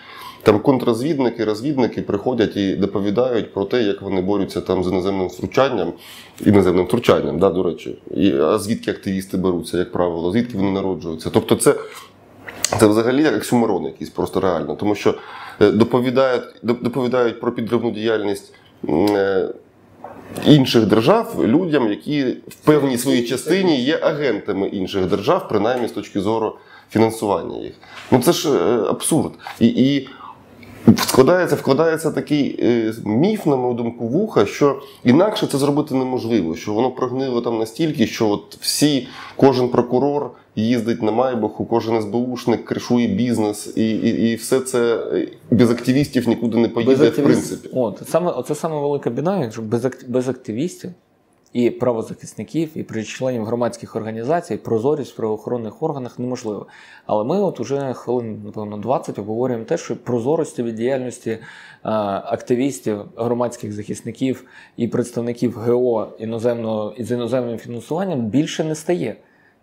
[0.47, 5.93] там контррозвідники, розвідники приходять і доповідають про те, як вони борються там з іноземним втручанням,
[6.47, 7.99] іноземним втручанням, да, до речі.
[8.17, 11.31] І, а звідки активісти беруться, як правило, звідки вони народжуються.
[11.31, 11.75] Тобто, це,
[12.81, 15.15] це взагалі як оксюморон якийсь просто реально, тому що
[15.61, 18.55] е, доповідають, доповідають про підривну діяльність.
[18.89, 19.49] е,
[20.47, 26.21] Інших держав людям, які в певній своїй частині є агентами інших держав, принаймні з точки
[26.21, 26.57] зору
[26.91, 27.73] фінансування їх.
[28.11, 29.33] Ну це ж е, абсурд.
[29.61, 30.09] І, і
[30.96, 36.72] складається, вкладається такий е, міф, на мою думку, вуха, що інакше це зробити неможливо, що
[36.72, 43.07] воно прогнило там настільки, що от всі, кожен прокурор їздить на Майбаху, кожен СБУшник кришує
[43.09, 47.68] бізнес, і, і, і все це е, без активістів нікуди не поїде, в активістів- принципі.
[47.75, 50.90] От, саме, оце саме велика біда, якщо без, без активістів
[51.53, 56.67] і правозахисників, і при членів громадських організацій прозорість в правоохоронних органах неможлива.
[57.07, 61.39] Але ми от уже хвилин, напевно, 20 обговорюємо те, що прозорості від діяльності е,
[62.25, 64.45] активістів, громадських захисників
[64.77, 69.17] і представників ГО іноземного з іноземним фінансуванням більше не стає.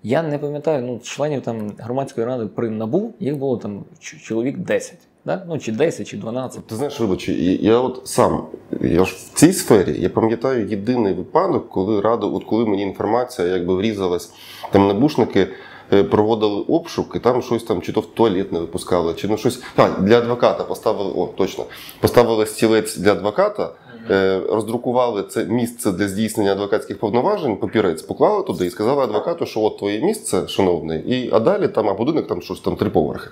[0.04, 4.98] Я не пам'ятаю, ну, членів там громадської ради при НАБУ, їх було там чоловік 10.
[5.26, 5.46] Да?
[5.48, 6.68] Ну, чи 10, чи 12.
[6.68, 8.46] Ти знаєш, вибач, я, от сам,
[8.82, 13.48] я ж в цій сфері, я пам'ятаю єдиний випадок, коли рада, от коли мені інформація
[13.48, 14.32] якби врізалась,
[14.72, 15.48] там набушники
[15.94, 19.38] е, проводили обшук, і там щось там, чи то в туалет не випускали, чи ну
[19.38, 19.60] щось.
[19.76, 21.66] А, для адвоката поставили, о, точно,
[22.00, 23.72] поставили стілець для адвоката.
[24.10, 29.62] Е, Роздрукували це місце для здійснення адвокатських повноважень, папірець поклали туди і сказали адвокату, що
[29.62, 33.30] от твоє місце, шановний, і а далі там, а будинок там щось там три поверхи.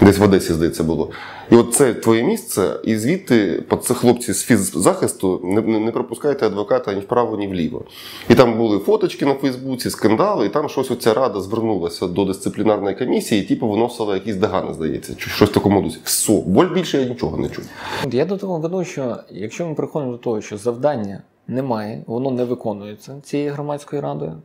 [0.00, 1.10] Десь в Одесі, здається, було.
[1.50, 5.90] І от це твоє місце, і звідти по- це хлопці з фіззахисту не, не, не
[5.92, 7.84] пропускайте адвоката ні вправо, ні вліво.
[8.30, 12.96] І там були фоточки на Фейсбуці, скандали, і там щось оця рада звернулася до дисциплінарної
[12.96, 15.98] комісії, і типу виносила якісь догани, здається, чи щось в такому дусі.
[16.04, 17.66] Все, боль більше я нічого не чую.
[18.10, 22.30] Я до того веду, що якщо ми приходимо призводимо до того, що завдання немає, воно
[22.30, 24.42] не виконується цією громадською радою,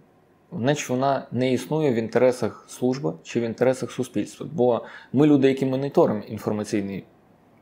[0.52, 4.48] значить вона не існує в інтересах служби чи в інтересах суспільства.
[4.54, 7.04] Бо ми люди, які моніторимо інформаційний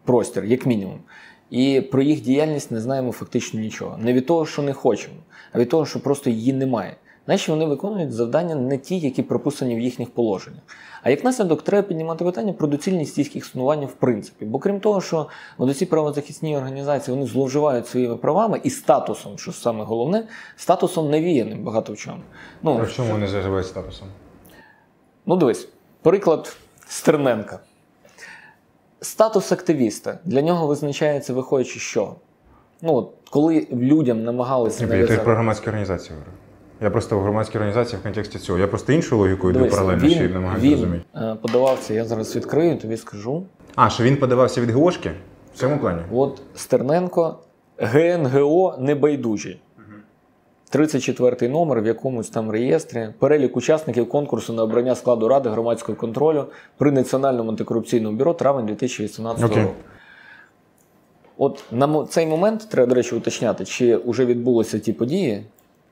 [0.05, 0.99] простір, як мінімум.
[1.49, 3.97] І про їх діяльність не знаємо фактично нічого.
[3.97, 5.15] Не від того, що не хочемо,
[5.53, 6.95] а від того, що просто її немає.
[7.29, 10.61] Значить, вони виконують завдання не ті, які прописані в їхніх положеннях.
[11.03, 14.45] А як наслідок, треба піднімати питання про доцільність їх існування в принципі.
[14.45, 15.27] Бо крім того, що
[15.75, 21.93] ці правозахисні організації вони зловживають своїми правами і статусом, що саме головне, статусом навіяним багато
[21.93, 22.21] в чому.
[22.63, 24.07] Ну, в чому вони заживають статусом?
[25.25, 25.69] Ну, дивись,
[26.01, 27.59] приклад Стерненка.
[29.01, 32.15] Статус активіста для нього визначається, виходячи, що
[32.81, 34.83] ну, от, коли людям намагалися.
[34.83, 35.13] Ні, нав'язати...
[35.13, 36.31] Я про громадські організації говорю.
[36.81, 38.59] Я просто в громадській організації в контексті цього.
[38.59, 41.03] Я просто іншу логіку йду паралельно ще й намагаюся зрозуміти.
[41.15, 43.43] Він е, подавався, я зараз відкрию, тобі скажу.
[43.75, 45.11] А, що він подавався від ГОшки?
[45.53, 46.01] В цьому плані?
[46.11, 47.37] От Стерненко
[47.77, 49.59] ГНГО небайдужі.
[50.71, 56.45] 34-й номер в якомусь там реєстрі, перелік учасників конкурсу на обрання складу ради громадського контролю
[56.77, 59.61] при Національному антикорупційному бюро травень 2018 okay.
[59.61, 59.73] року.
[61.37, 65.43] От на цей момент треба, до речі, уточняти, чи вже відбулися ті події,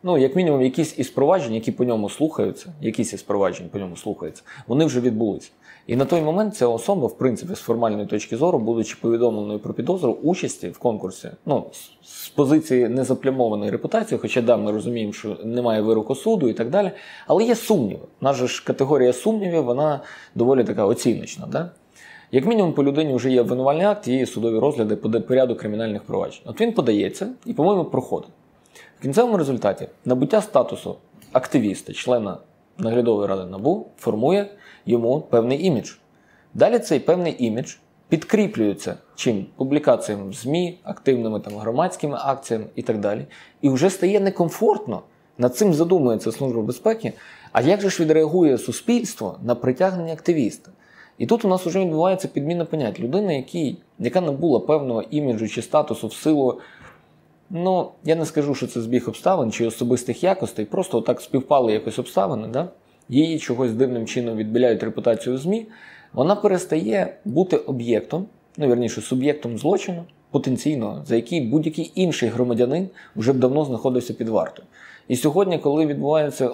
[0.03, 3.97] ну, як мінімум, якісь із проваджень, які по ньому слухаються, якісь із проваджень по ньому
[3.97, 5.51] слухаються, вони вже відбулися.
[5.87, 9.73] І на той момент ця особа, в принципі, з формальної точки зору, будучи повідомленою про
[9.73, 11.65] підозру участі в конкурсі, ну,
[12.03, 16.91] з позиції незаплямованої репутації, хоча да, ми розуміємо, що немає вироку суду і так далі.
[17.27, 18.01] Але є сумніви.
[18.21, 19.99] Наша ж категорія сумнівів, вона
[20.35, 21.47] доволі така оціночна.
[21.51, 21.71] Да?
[22.31, 26.41] Як мінімум, по людині вже є обвинувальний акт, є судові розгляди по порядку кримінальних проваджень.
[26.45, 28.29] От він подається і, по-моєму, проходить.
[28.99, 30.95] В кінцевому результаті набуття статусу
[31.31, 32.37] активіста, члена
[32.77, 34.49] наглядової ради НАБУ, формує
[34.85, 35.91] йому певний імідж.
[36.53, 37.75] Далі цей певний імідж
[38.09, 43.25] підкріплюється чим публікаціями в ЗМІ, активними там громадськими акціями і так далі.
[43.61, 45.01] І вже стає некомфортно.
[45.37, 47.13] Над цим задумується Служба безпеки.
[47.51, 50.71] А як же ж відреагує суспільство на притягнення активіста?
[51.17, 52.99] І тут у нас вже відбувається підміна понять.
[52.99, 56.59] Людина, який, яка набула певного іміджу чи статусу в силу
[57.49, 61.99] Ну, я не скажу, що це збіг обставин чи особистих якостей, просто так співпали якось
[61.99, 62.69] обставини, да?
[63.09, 65.65] її чогось дивним чином відбіляють репутацію ЗМІ,
[66.13, 68.25] вона перестає бути об'єктом,
[68.57, 74.29] ну вірніше, суб'єктом злочину потенційно, за який будь-який інший громадянин вже б давно знаходився під
[74.29, 74.67] вартою.
[75.07, 76.49] І сьогодні, коли відбувається е,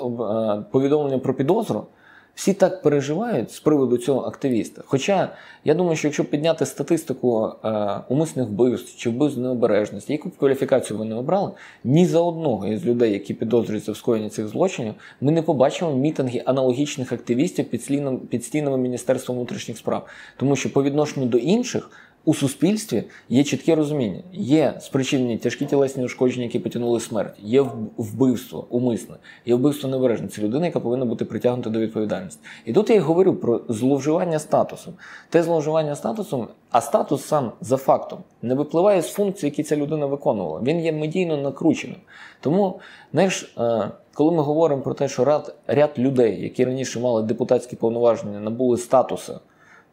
[0.71, 1.86] повідомлення про підозру,
[2.35, 4.81] всі так переживають з приводу цього активіста.
[4.85, 5.29] Хоча
[5.63, 10.99] я думаю, що якщо підняти статистику е, умисних вбивств чи вбивств необережності, яку б кваліфікацію
[10.99, 11.51] ви не обрали,
[11.83, 16.41] ні за одного із людей, які підозрюються в скоєнні цих злочинів, ми не побачимо мітинги
[16.45, 21.89] аналогічних активістів під стінами, під стінами Міністерства внутрішніх справ, тому що по відношенню до інших
[22.25, 24.19] у суспільстві є чітке розуміння.
[24.33, 27.65] Є спричинені тяжкі тілесні ушкодження, які потягнули смерть, є
[27.97, 30.27] вбивство умисне, є вбивство небережне.
[30.27, 32.39] Це людина, яка повинна бути притягнута до відповідальності.
[32.65, 34.93] І тут я й говорю про зловживання статусом.
[35.29, 40.05] Те зловживання статусом, а статус сам за фактом не випливає з функцій, які ця людина
[40.05, 40.62] виконувала.
[40.63, 41.97] Він є медійно накрученим.
[42.41, 42.79] Тому,
[43.13, 47.75] знаєш, е, коли ми говоримо про те, що ряд, ряд людей, які раніше мали депутатські
[47.75, 49.39] повноваження, набули статусу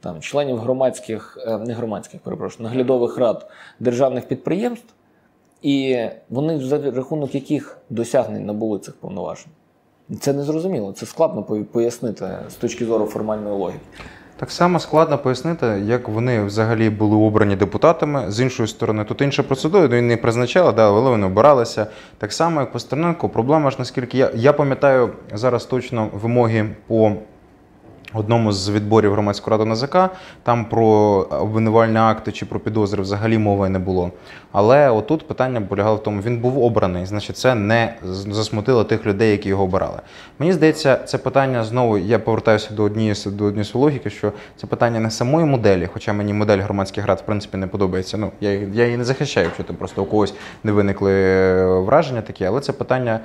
[0.00, 4.94] там, членів громадських, е, не громадських, перепрошую, наглядових рад державних підприємств,
[5.62, 9.50] і вони за рахунок яких досягнень набули цих повноважень.
[10.20, 13.80] Це не зрозуміло, це складно пояснити з точки зору формальної логіки.
[14.40, 18.30] Так само складно пояснити, як вони взагалі були обрані депутатами.
[18.30, 21.86] З іншої сторони, тут інша процедура, він не призначала, да, але вони обиралися.
[22.18, 27.12] Так само, як по проблема ж наскільки я я пам'ятаю зараз точно вимоги по
[28.14, 29.96] Одному з відборів громадської ради НАЗК
[30.42, 30.86] там про
[31.30, 34.10] обвинувальні акти чи про підозри взагалі мови не було.
[34.52, 39.30] Але отут питання полягало в тому, він був обраний, значить, це не засмутило тих людей,
[39.30, 39.98] які його обирали.
[40.38, 41.98] Мені здається, це питання знову.
[41.98, 46.32] Я повертаюся до однієї до однієї логіки, що це питання не самої моделі, хоча мені
[46.32, 48.16] модель громадських рад в принципі не подобається.
[48.16, 52.22] Ну я я її не захищаю, якщо там просто у когось не виникли е, враження
[52.22, 53.20] такі, але це питання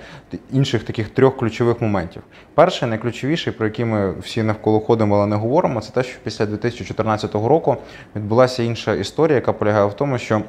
[0.51, 2.21] інших таких трьох ключових моментів.
[2.53, 6.19] Перший найключовіший, про який ми всі навколо навколо ходимо, але не говоримо, це те, що
[6.23, 7.77] після 2014 року
[8.15, 10.41] відбулася інша історія, яка полягає в тому, що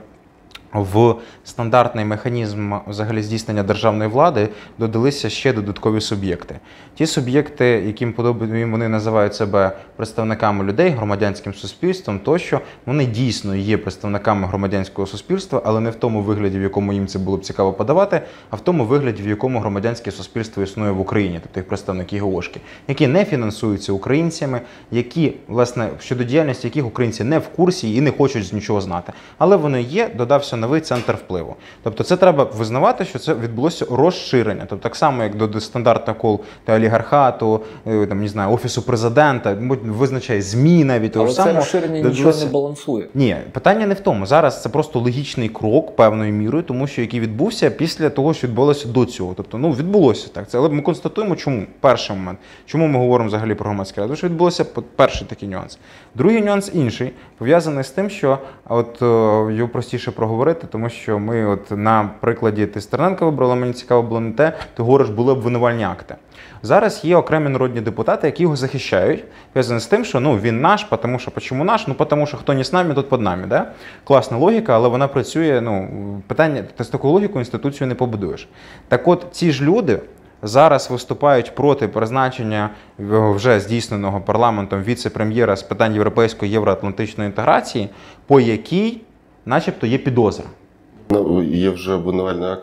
[0.72, 4.48] в стандартний механізм взагалі здійснення державної влади
[4.78, 6.60] додалися ще додаткові суб'єкти.
[6.94, 13.78] Ті суб'єкти, яким подобають вони називають себе представниками людей, громадянським суспільством, тощо вони дійсно є
[13.78, 17.72] представниками громадянського суспільства, але не в тому вигляді, в якому їм це було б цікаво
[17.72, 22.20] подавати, а в тому вигляді, в якому громадянське суспільство існує в Україні, тобто їх представники
[22.20, 28.00] ГОшки, які не фінансуються українцями, які власне щодо діяльності яких українці не в курсі і
[28.00, 29.12] не хочуть з нічого знати.
[29.38, 31.56] Але вони є, додався відкривався новий центр впливу.
[31.82, 34.66] Тобто, це треба визнавати, що це відбулося розширення.
[34.68, 39.56] Тобто, так само, як до, стандартних кол та олігархату, е, там не знаю, офісу президента,
[39.84, 41.56] визначає змі навіть Але це самого.
[41.56, 43.08] розширення де нічого не балансує.
[43.14, 44.26] ні, питання не в тому.
[44.26, 48.88] Зараз це просто логічний крок певною мірою, тому що який відбувся після того, що відбулося
[48.88, 49.34] до цього.
[49.36, 50.48] Тобто, ну відбулося так.
[50.48, 52.38] Це але ми констатуємо, чому перший момент.
[52.66, 54.16] Чому ми говоримо взагалі про громадське раду?
[54.16, 54.64] Що відбулося
[54.96, 55.78] перший такий нюанс.
[56.14, 58.38] Другий нюанс інший, пов'язаний з тим, що
[58.68, 59.06] от е,
[59.54, 64.20] його простіше проговорити, тому що ми, от на прикладі ти Стерненка вибрала, мені цікаво було
[64.20, 66.14] не те, ти говориш, були обвинувальні акти.
[66.62, 70.86] Зараз є окремі народні депутати, які його захищають, пов'язано з тим, що ну він наш,
[71.02, 71.86] тому що чому наш?
[71.86, 73.46] Ну тому що хто не з нами, тот під нами.
[73.46, 73.70] Да?
[74.04, 75.60] Класна логіка, але вона працює.
[75.60, 75.88] Ну
[76.26, 78.48] питання ти з такою логікою інституцію не побудуєш.
[78.88, 80.00] Так, от ці ж люди.
[80.42, 87.88] Зараз виступають проти призначення вже здійсненого парламентом віце-прем'єра з питань європейської євроатлантичної інтеграції,
[88.26, 89.00] по якій,
[89.46, 90.44] начебто, є підозра.
[91.10, 92.62] Ну, є вже обвинувальний акт.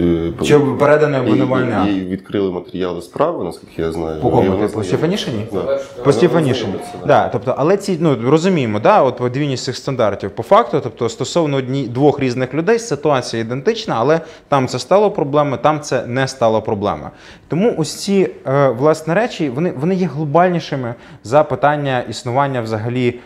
[0.00, 1.88] е, Чи переданий обвинувальний акт?
[1.88, 4.20] І, і відкрили матеріали справи, наскільки я знаю.
[4.20, 4.68] По кому?
[4.68, 5.46] По Стефанішині?
[5.52, 5.80] Да.
[6.04, 6.74] По Стефанішині.
[7.06, 7.28] Да.
[7.28, 10.30] Тобто, але ці ну розуміємо, да, от подвійність цих стандартів.
[10.30, 15.58] По факту, тобто стосовно одні двох різних людей, ситуація ідентична, але там це стало проблемою,
[15.62, 17.10] там це не стало проблемою.
[17.48, 23.20] Тому ось ці е, власне речі вони, вони є глобальнішими за питання існування взагалі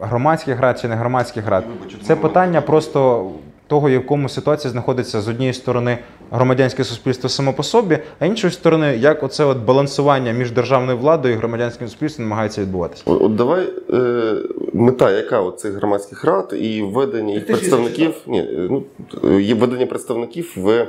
[0.00, 1.64] громадських рад чи не громадських рад.
[2.02, 3.30] Це питання просто.
[3.66, 5.98] Того, в якому ситуації знаходиться з однієї сторони
[6.30, 11.34] громадянське суспільство само по собі, а іншої сторони, як оце от балансування між державною владою
[11.34, 13.02] і громадянським суспільством намагається відбуватися.
[13.06, 14.34] От, от давай е,
[14.72, 18.82] мета, яка от цих громадських рад і введення їх представників, ні, е, ну,
[19.24, 20.86] е, є введення представників в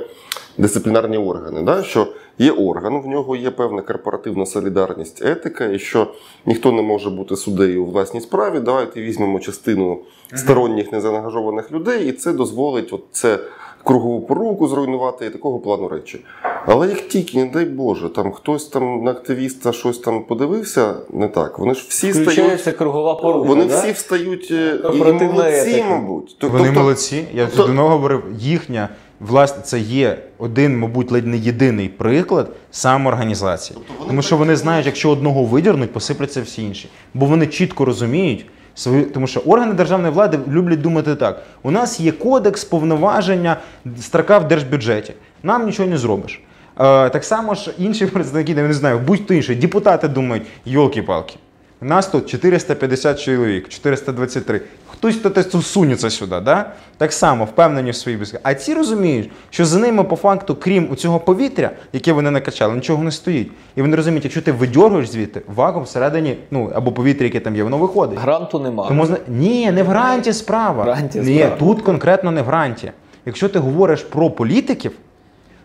[0.58, 1.62] дисциплінарні органи.
[1.62, 1.82] Да?
[1.82, 2.06] Що
[2.38, 6.06] є орган, в нього є певна корпоративна солідарність, етика, і що
[6.46, 8.60] ніхто не може бути суддею у власній справі.
[8.60, 9.98] Давайте візьмемо частину
[10.34, 13.38] сторонніх незаангажованих людей, і це дозволить от це
[13.84, 16.24] кругову поруку зруйнувати і такого плану речі.
[16.66, 21.28] Але як тільки, не дай Боже, там хтось там на активіста щось там подивився не
[21.28, 22.62] так, вони ж всі стають.
[22.62, 23.48] Кругова порука.
[23.48, 23.80] Вони да?
[23.80, 25.88] всі встають е, і Корпоративна молодці, етика.
[25.88, 26.36] мабуть.
[26.38, 27.24] Тобто- Вони молодці.
[27.34, 28.88] Я тобто- тут давно говорив, їхня
[29.28, 33.78] власне це є один, мабуть, ледь не єдиний приклад самоорганізації.
[34.06, 36.88] Тому що вони знають, якщо одного видірнуть, посипляться всі інші.
[37.14, 38.46] Бо вони чітко розуміють.
[38.76, 43.56] Свою, тому що органи державної влади люблять думати так: у нас є кодекс повноваження
[44.00, 45.12] строка в держбюджеті.
[45.42, 46.40] Нам нічого не зробиш.
[46.80, 51.34] Е, так само ж інші представники, я не знаю, будь-хто інший, депутати думають, йолки-палки.
[51.82, 54.60] У нас тут 450 чоловік, 423.
[54.86, 56.72] Хтось то сунеться сюди, да?
[56.98, 58.42] так само впевнені в своїй безпеці.
[58.42, 63.04] А ці розуміють, що за ними по факту, крім цього повітря, яке вони накачали, нічого
[63.04, 63.50] не стоїть.
[63.76, 67.62] І вони розуміють, якщо ти видьоргуєш звідти, вакуум всередині, ну або повітря, яке там є,
[67.62, 68.18] воно виходить.
[68.18, 68.88] Гранту немає.
[68.88, 70.84] Тому ні, не в гранті справа.
[70.84, 71.56] Гранті ні, справа.
[71.56, 72.92] тут конкретно не в гранті.
[73.26, 74.92] Якщо ти говориш про політиків,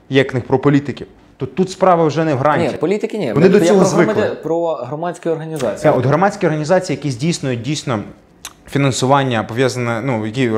[0.10, 1.08] як них про політиків,
[1.40, 2.68] то тут справа вже не в гранті.
[2.68, 3.34] Ні, політики ні.
[3.34, 4.38] Вони до Я цього про звикли.
[4.44, 5.78] про громадські організації.
[5.78, 8.00] Це от громадські організації, які здійснюють дійсно.
[8.70, 10.52] Фінансування пов'язане, ну які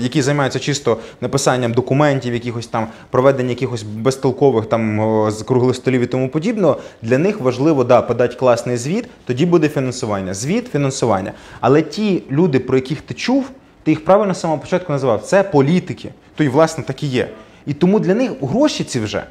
[0.00, 6.06] які займаються чисто написанням документів, якихось там проведення якихось безтолкових там з круглих столів і
[6.06, 6.76] тому подібного.
[7.02, 10.34] Для них важливо да подати класний звіт, тоді буде фінансування.
[10.34, 11.32] Звіт, фінансування.
[11.60, 13.50] Але ті люди, про яких ти чув,
[13.82, 15.22] ти їх правильно з самого початку називав.
[15.22, 16.08] Це політики.
[16.36, 17.28] То й власне так і є.
[17.66, 19.22] І тому для них гроші ці вже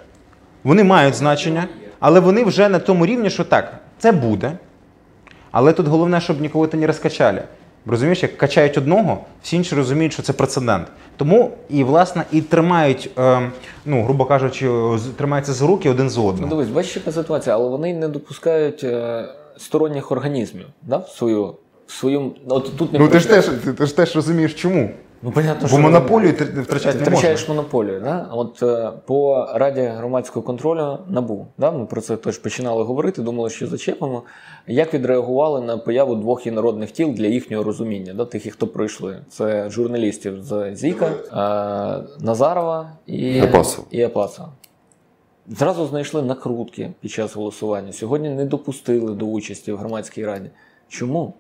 [0.64, 1.68] вони мають значення,
[2.00, 4.52] але вони вже на тому рівні, що так, це буде.
[5.52, 7.42] Але тут головне, щоб нікого це не розкачали.
[7.86, 10.88] Розумієш, як качають одного, всі інші розуміють, що це прецедент.
[11.18, 13.52] Тому і власне і тримають, е,
[13.86, 14.70] ну грубо кажучи,
[15.18, 16.50] тримаються за руки один з Ну, одним.
[16.50, 19.26] дивись, бачиш, яка ситуація, але вони не допускають е,
[19.58, 21.56] сторонніх організмів да, в свою.
[21.88, 24.90] В свою, от тут не Ну ти ж теж ти, ти ж теж розумієш, чому?
[25.22, 27.18] Ну, понятно, Бо що монополію ти тр- втрачати не можна.
[27.18, 28.00] втрачаєш монополію.
[28.02, 28.30] Да?
[28.32, 31.72] От е, по Раді громадського контролю НАБУ, да?
[31.72, 34.24] ми про це теж починали говорити, думали, що зачепимо.
[34.68, 38.26] Як відреагували на появу двох інородних тіл для їхнього розуміння, да?
[38.26, 39.18] тих, хто пройшли?
[39.30, 43.88] Це журналістів з Зіка, е, Назарова і Апасова.
[43.92, 44.50] І Апасова.
[45.48, 47.94] Зразу знайшли накрутки під час голосування.
[47.94, 50.50] Сьогодні не допустили до участі в громадській раді.
[50.88, 51.34] Чому?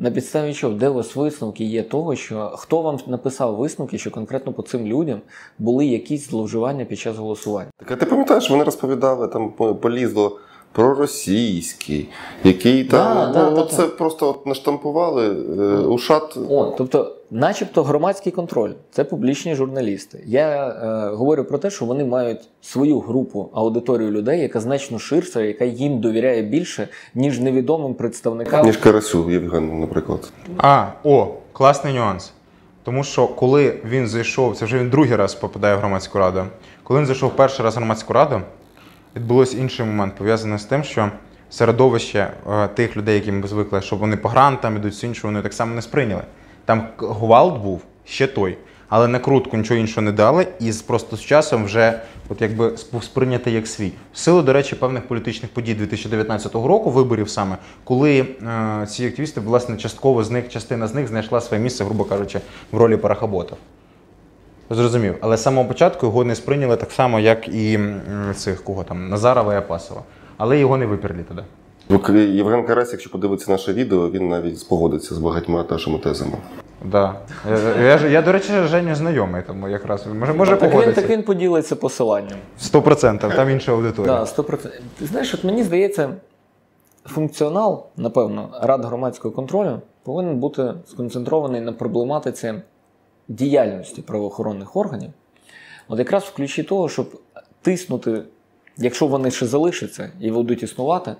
[0.00, 0.74] На підставі чого?
[0.74, 4.86] Де у вас висновки є того, що хто вам написав висновки, що конкретно по цим
[4.86, 5.20] людям
[5.58, 7.70] були якісь зловживання під час голосування?
[7.76, 10.38] Так, а ти пам'ятаєш, вони розповідали, там по- полізло
[10.72, 12.08] проросійський,
[12.44, 13.14] який там.
[13.14, 13.88] Да, ну, да, ну, да, це да.
[13.88, 16.38] просто от наштампували е, ушат.
[16.50, 20.22] О, тобто, начебто, громадський контроль це публічні журналісти.
[20.26, 25.40] Я е, говорю про те, що вони мають свою групу аудиторію людей, яка значно ширша,
[25.40, 28.66] яка їм довіряє більше, ніж невідомим представникам.
[28.66, 30.32] Ніж Карасю Євген, наприклад.
[30.58, 32.32] А, о, класний нюанс.
[32.84, 36.44] Тому що коли він зайшов, це вже він другий раз попадає в громадську раду.
[36.82, 38.40] Коли він зайшов перший раз в громадську раду,
[39.18, 41.10] відбулось інший момент, пов'язаний з тим, що
[41.50, 45.42] середовище е, тих людей, які ми звикли, що вони по грантам ідуть все інше, вони
[45.42, 46.22] так само не сприйняли.
[46.64, 48.58] Там гвалт був ще той,
[48.88, 53.02] але на крутку нічого іншого не дали, і просто з часом вже от якби сп-
[53.02, 53.92] сприйнятий як свій.
[54.12, 59.40] В силу, до речі, певних політичних подій 2019 року, виборів саме, коли е, ці активісти,
[59.40, 62.40] власне, частково з них, частина з них знайшла своє місце, грубо кажучи,
[62.72, 63.56] в ролі парахоботів.
[64.70, 65.14] Зрозумів.
[65.20, 67.80] Але з самого початку його не сприйняли так само, як і
[68.34, 70.02] цих кого там Назарова і Апасова.
[70.36, 71.42] Але його не виперли тоді.
[71.88, 76.36] Ну, Євген Карась, якщо подивиться наше відео, він навіть спогодиться з багатьма нашими тезами.
[76.84, 77.14] Да.
[77.50, 81.22] Я, я, я, до речі, Женю знайомий, тому якраз може, може так, він, так він
[81.22, 82.38] поділиться посиланням.
[82.58, 84.14] Сто процентів, там інша аудиторія.
[84.14, 84.68] Да, 100%.
[85.00, 86.10] Знаєш, от мені здається,
[87.04, 92.54] функціонал, напевно, рад громадського контролю повинен бути сконцентрований на проблематиці
[93.28, 95.10] діяльності правоохоронних органів.
[95.88, 97.20] От якраз в ключі того, щоб
[97.62, 98.22] тиснути,
[98.76, 101.16] якщо вони ще залишаться і будуть існувати,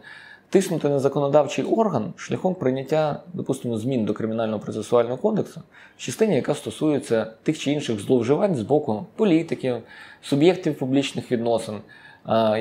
[0.50, 5.62] тиснути на законодавчий орган шляхом прийняття, допустимо, змін до кримінального процесуального кодексу
[5.96, 9.76] в частині, яка стосується тих чи інших зловживань з боку політиків,
[10.22, 11.74] суб'єктів публічних відносин,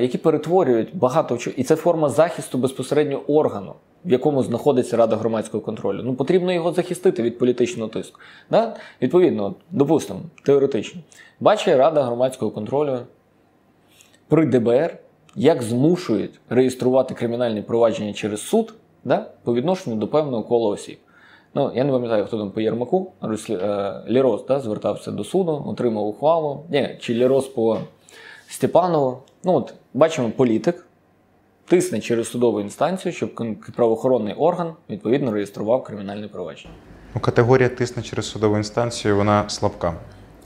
[0.00, 1.56] які перетворюють багато чого.
[1.56, 3.74] І це форма захисту безпосередньо органу,
[4.04, 6.02] в якому знаходиться Рада громадського контролю.
[6.04, 8.20] Ну потрібно його захистити від політичного тиску.
[8.50, 8.76] Да?
[9.02, 11.00] Відповідно, допустимо, теоретично,
[11.40, 12.98] бачить Рада громадського контролю
[14.28, 14.98] при ДБР,
[15.36, 18.74] як змушують реєструвати кримінальні провадження через суд
[19.04, 20.98] да, по відношенню до певного кола осіб.
[21.54, 23.12] Ну, я не пам'ятаю, хто там по Єрмаку,
[23.50, 26.64] е, Лірос да, звертався до суду, отримав ухвалу.
[26.70, 27.78] Ні, чи Лірос по
[28.48, 29.18] Степанову.
[29.44, 30.87] Ну, от, бачимо, політик
[31.68, 33.30] тисне через судову інстанцію, щоб
[33.76, 36.74] правоохоронний орган відповідно реєстрував кримінальне провадження.
[37.14, 39.94] Ну, категорія тисне через судову інстанцію, вона слабка.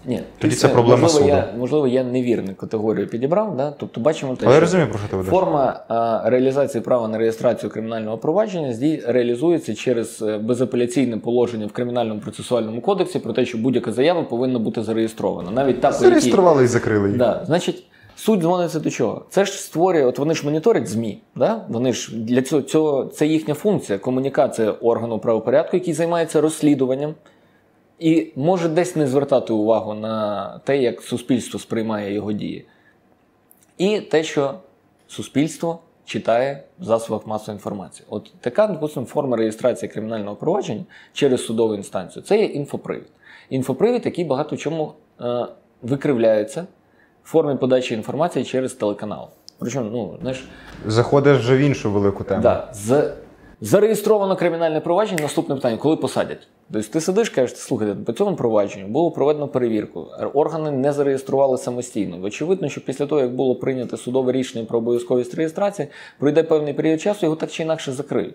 [0.07, 1.37] Ні, Тоді тисне, це проблема можливо, суду.
[1.37, 3.57] Я, можливо, я невірну категорію підібрав.
[3.57, 3.71] Да?
[3.71, 5.31] Тобто бачимо те, Але я що розумію, про що ти ведеш.
[5.31, 11.73] Форма а, реалізації права на реєстрацію кримінального провадження здій реалізується через е, безапеляційне положення в
[11.73, 15.51] кримінальному процесуальному кодексі про те, що будь-яка заява повинна бути зареєстрована.
[15.51, 15.93] Навіть та.
[15.93, 17.19] Зареєстрували і закрили її.
[17.19, 17.85] Да, значить,
[18.23, 19.25] суть дзвониться до чого?
[19.31, 21.23] Це ж створює, от вони ж моніторять ЗМІ.
[21.35, 21.65] Да?
[21.69, 27.15] Вони ж для цього, цього це їхня функція, комунікація органу правопорядку, який займається розслідуванням.
[27.99, 32.67] І може десь не звертати увагу на те, як суспільство сприймає його дії.
[33.79, 34.55] І те, що
[35.09, 38.07] суспільство читає в засобах масової інформації.
[38.11, 43.09] От така, допустимо, форма реєстрації кримінального провадження через судову інстанцію це є інфопривід.
[43.51, 45.47] Інфопривід, який багато в чому е,
[45.83, 46.67] викривляється
[47.25, 49.29] формі подачі інформації через телеканал.
[49.59, 50.45] Причому, ну, знаєш,
[50.87, 52.43] Заходиш вже в іншу велику тему.
[52.43, 52.69] Да.
[52.75, 53.13] З...
[53.61, 55.23] Зареєстровано кримінальне провадження.
[55.23, 56.49] Наступне питання, коли посадять?
[56.73, 60.07] Тобто ти сидиш, кажеш, слухайте, по цьому провадженню було проведено перевірку.
[60.35, 62.19] Органи не зареєстрували самостійно.
[62.23, 67.01] Очевидно, що після того, як було прийнято судове рішення про обов'язковість реєстрації, пройде певний період
[67.01, 68.35] часу, його так чи інакше закриють.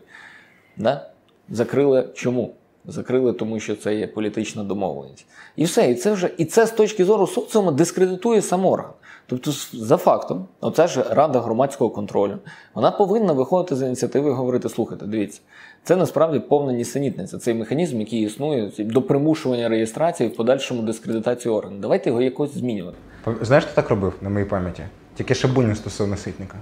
[0.77, 1.09] Да?
[1.49, 2.53] Закрили чому?
[2.87, 5.25] Закрили, тому що це є політична домовленість.
[5.55, 8.91] І все, і це вже і це з точки зору соціуму дискредитує сам орган.
[9.29, 12.37] Тобто, за фактом, оця ж рада громадського контролю,
[12.73, 15.41] вона повинна виходити з ініціативи і говорити: слухайте, дивіться,
[15.83, 17.37] це насправді повна нісенітниця.
[17.37, 21.79] Цей механізм, який існує до примушування реєстрації в подальшому дискредитацію органу.
[21.79, 22.97] Давайте його якось змінювати.
[23.41, 24.83] Знаєш, хто так робив на моїй пам'яті?
[25.15, 26.57] Тільки Шабунін стосовно ситника.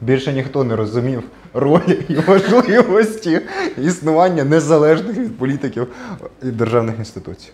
[0.00, 1.22] Більше ніхто не розумів
[1.54, 3.40] ролі і важливості
[3.82, 5.86] існування незалежних від політиків
[6.42, 7.48] і державних інституцій.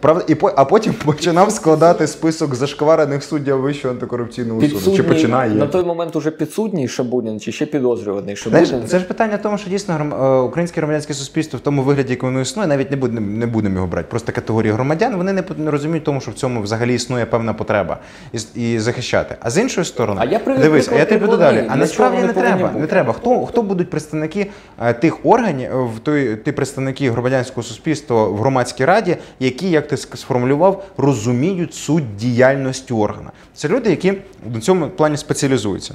[0.00, 4.96] Правда, і по, а потім починав складати список зашкварених суддів Вищого антикорупційного суду.
[4.96, 5.50] Чи починає?
[5.54, 8.66] на той момент уже підсудній Шабунін чи ще підозрюваний Шабунін.
[8.66, 11.82] Знаєш, це ж питання в тому, що дійсно гром- е, українське громадянське суспільство в тому
[11.82, 14.06] вигляді, як воно існує, навіть не будемо не будемо його брати.
[14.10, 17.54] Просто категорії громадян вони не, по- не розуміють тому, що в цьому взагалі існує певна
[17.54, 17.98] потреба
[18.32, 18.38] і,
[18.72, 19.36] і захищати.
[19.40, 21.36] А з іншої сторони, А я дивись, а я тобі буду
[21.80, 22.68] насправді не треба.
[22.68, 22.80] бути.
[22.80, 23.12] Не треба.
[23.12, 24.50] Хто хто будуть представники
[24.82, 29.96] е, тих органів, е, той ті представники громадянського суспільства в громадській раді, які, як ти
[29.96, 33.30] сформулював, розуміють суть діяльності органа.
[33.54, 34.12] Це люди, які
[34.54, 35.94] в цьому плані спеціалізуються.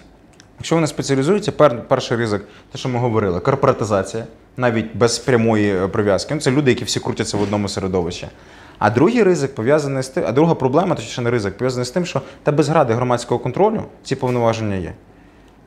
[0.60, 4.26] Якщо вони спеціалізуються, пер, перший ризик, те, що ми говорили, корпоратизація,
[4.58, 6.34] навіть без прямої е, прив'язки.
[6.34, 8.28] Ну, це люди, які всі крутяться в одному середовищі.
[8.80, 12.06] А другий ризик пов'язаний з тим, а друга проблема, точніше не ризик, пов'язаний з тим,
[12.06, 14.94] що та без гради громадського контролю ці повноваження є.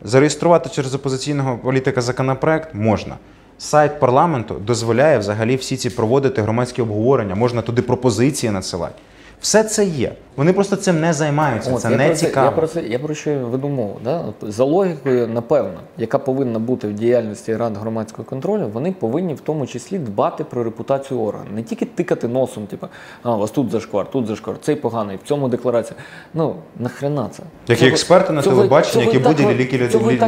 [0.05, 3.17] Зареєструвати через опозиційного політика законопроект можна.
[3.59, 8.95] Сайт парламенту дозволяє взагалі всі ці проводити громадські обговорення, можна туди пропозиції надсилати.
[9.41, 10.13] Все це є.
[10.37, 11.75] Вони просто цим не займаються.
[11.75, 12.47] От, це я не про це, цікаво.
[12.47, 13.99] Я про це я про що веду мову.
[14.05, 14.25] Да?
[14.43, 19.67] За логікою, напевно, яка повинна бути в діяльності рад громадського контролю, вони повинні в тому
[19.67, 21.47] числі дбати про репутацію органу.
[21.55, 22.87] Не тільки тикати носом, типу,
[23.23, 25.99] а у вас тут зашквар, тут зашквар, цей поганий, в цьому декларація.
[26.35, 27.43] Ну нахрена це?
[27.69, 29.79] Які Цього- експерти на цього- телебаченні, цього які будь-які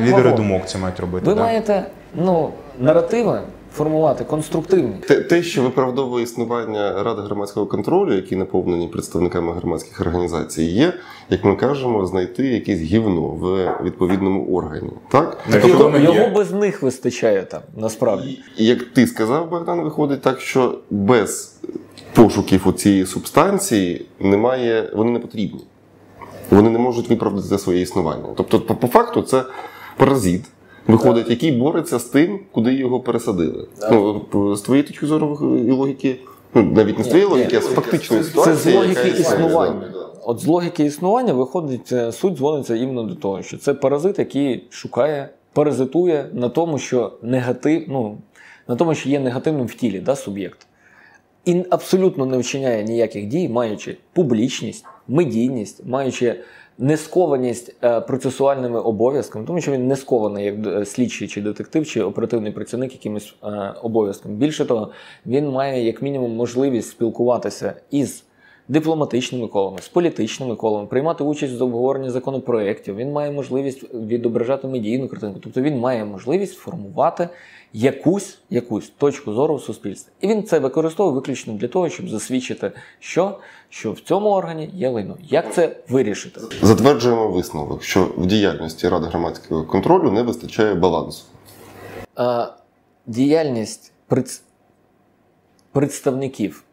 [0.01, 1.27] лідери, думок це мають робити.
[1.27, 1.41] Ви да.
[1.41, 1.85] маєте
[2.15, 3.41] ну, наративи
[3.73, 4.95] формувати конструктивні.
[5.09, 10.93] Те, те, що виправдовує існування ради громадського контролю, які наповнені представниками громадських організацій, є,
[11.31, 14.91] як ми кажемо, знайти якесь гівно в відповідному органі.
[15.11, 15.39] Так?
[15.51, 18.39] Так, Тобто, Його, його без них вистачає там, насправді.
[18.59, 21.57] І як ти сказав, Богдан, виходить так, що без
[22.13, 25.61] пошуків у цієї субстанції немає, вони не потрібні.
[26.51, 28.25] Вони не можуть виправдати своє існування.
[28.37, 29.45] Тобто, по, по факту, це
[29.97, 30.45] паразит,
[30.87, 33.69] виходить, який бореться з тим, куди його пересадили.
[33.91, 36.17] Ну, з твоєї точки зору і логіки,
[36.55, 39.93] ну навіть не з твоєї Ні, логіки, а з фактичної Це з логіки існування.
[40.23, 44.65] От з логіки існування виходить, е, суть зводиться іменно до того, що це паразит, який
[44.71, 48.19] шукає, паразитує на тому, що негатив, ну,
[48.69, 50.67] на тому, що є негативним в тілі да, суб'єкт.
[51.45, 56.41] І абсолютно не вчиняє ніяких дій, маючи публічність, медійність, маючи
[56.81, 62.03] нескованість е, процесуальними обов'язками, тому що він не скований як е, слідчий чи детектив, чи
[62.03, 64.35] оперативний працівник якимось е, обов'язком.
[64.35, 64.91] Більше того,
[65.27, 68.25] він має як мінімум можливість спілкуватися із
[68.71, 72.97] дипломатичними колами, з політичними колами, приймати участь в обговоренні законопроєктів.
[72.97, 75.41] Він має можливість відображати медійну картинку.
[75.43, 77.29] Тобто він має можливість формувати
[77.73, 80.13] якусь, якусь точку зору в суспільстві.
[80.21, 84.89] І він це використовує виключно для того, щоб засвідчити, що, що в цьому органі є
[84.89, 85.17] лайно.
[85.23, 86.41] Як це вирішити?
[86.63, 91.25] Затверджуємо висновок, що в діяльності Ради громадського контролю не вистачає балансу.
[93.07, 93.93] Діяльність
[95.73, 96.65] представників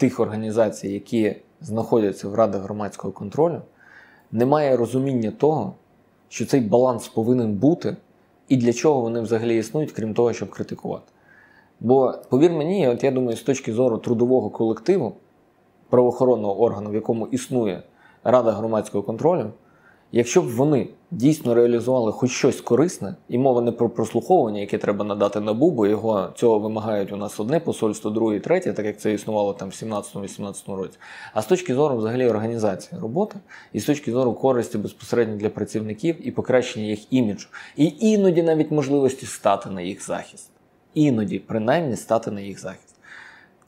[0.00, 3.62] тих організацій, які знаходяться в радах громадського контролю,
[4.32, 5.74] немає розуміння того,
[6.28, 7.96] що цей баланс повинен бути,
[8.48, 11.12] і для чого вони взагалі існують, крім того, щоб критикувати.
[11.80, 15.12] Бо, повір мені, от я думаю, з точки зору трудового колективу,
[15.88, 17.82] правоохоронного органу, в якому існує
[18.24, 19.50] Рада громадського контролю,
[20.12, 25.04] якщо б вони дійсно реалізували хоч щось корисне, і мова не про прослуховування, яке треба
[25.04, 29.12] надати НАБУ, бо його цього вимагають у нас одне посольство, друге, третє, так як це
[29.12, 30.98] існувало там в 17-18 році.
[31.34, 33.36] А з точки зору взагалі організації роботи,
[33.72, 38.70] і з точки зору користі безпосередньо для працівників і покращення їх іміджу, і іноді навіть
[38.70, 40.50] можливості стати на їх захист.
[40.94, 42.94] Іноді, принаймні, стати на їх захист.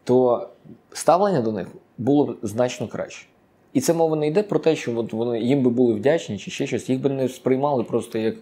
[0.05, 0.49] То
[0.93, 1.69] ставлення до них
[1.99, 3.27] було б значно краще.
[3.73, 6.51] І це мова не йде про те, що от вони їм би були вдячні чи
[6.51, 6.89] ще щось.
[6.89, 8.35] Їх би не сприймали просто як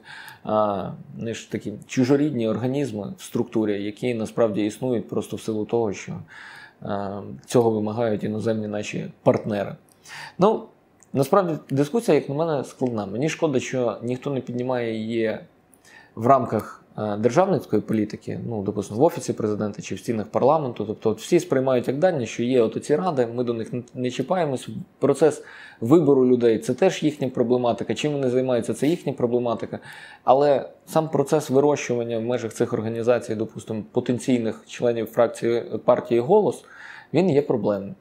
[0.45, 5.93] а, не ж такі чужорідні організми в структурі, які насправді існують просто в силу того,
[5.93, 6.13] що
[6.83, 9.77] а, цього вимагають іноземні наші партнери.
[10.39, 10.65] Ну,
[11.13, 13.07] насправді дискусія, як на мене, складна.
[13.07, 15.39] Мені шкода, що ніхто не піднімає її
[16.15, 16.85] в рамках
[17.19, 20.85] державницької політики, ну, допустимо, в офісі президента чи в стінах парламенту.
[20.87, 23.83] Тобто, от всі сприймають як дані, що є от ці ради, ми до них не-
[23.95, 24.69] не чіпаємось.
[24.99, 25.43] Процес
[25.81, 27.95] вибору людей це теж їхня проблематика.
[27.95, 29.79] Чим вони займаються, це їхня проблематика.
[30.25, 36.65] Але сам процес вирощування в межах цих організацій, допустимо, потенційних членів фракції партії голос,
[37.15, 37.95] він є проблемним.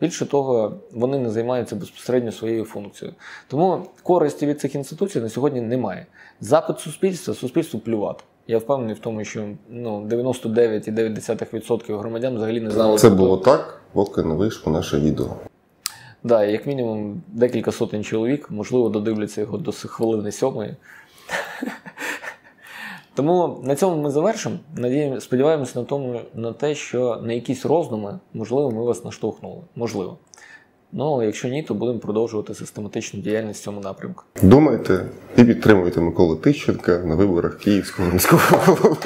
[0.00, 3.14] Більше того, вони не займаються безпосередньо своєю функцією.
[3.48, 6.06] Тому користі від цих інституцій на сьогодні немає.
[6.40, 8.24] Запит суспільства суспільству плювати.
[8.50, 12.98] Я впевнений в тому, що ну, 99,9% громадян взагалі не знали.
[12.98, 15.26] Це було так, поки не вийшло наше відео.
[16.24, 20.76] Да, як мінімум декілька сотень чоловік, можливо, додивляться його до хвилини сьомої.
[23.14, 24.56] Тому на цьому ми завершимо.
[24.76, 29.60] Надіємо, сподіваємося на тому, на те, що на якісь роздуми, можливо, ми вас наштовхнули.
[29.76, 30.18] Можливо.
[30.92, 34.24] Ну, якщо ні, то будемо продовжувати систематичну діяльність в цьому напрямку.
[34.42, 38.96] Думайте і підтримуйте Миколу Тищенка на виборах Київського міського голови.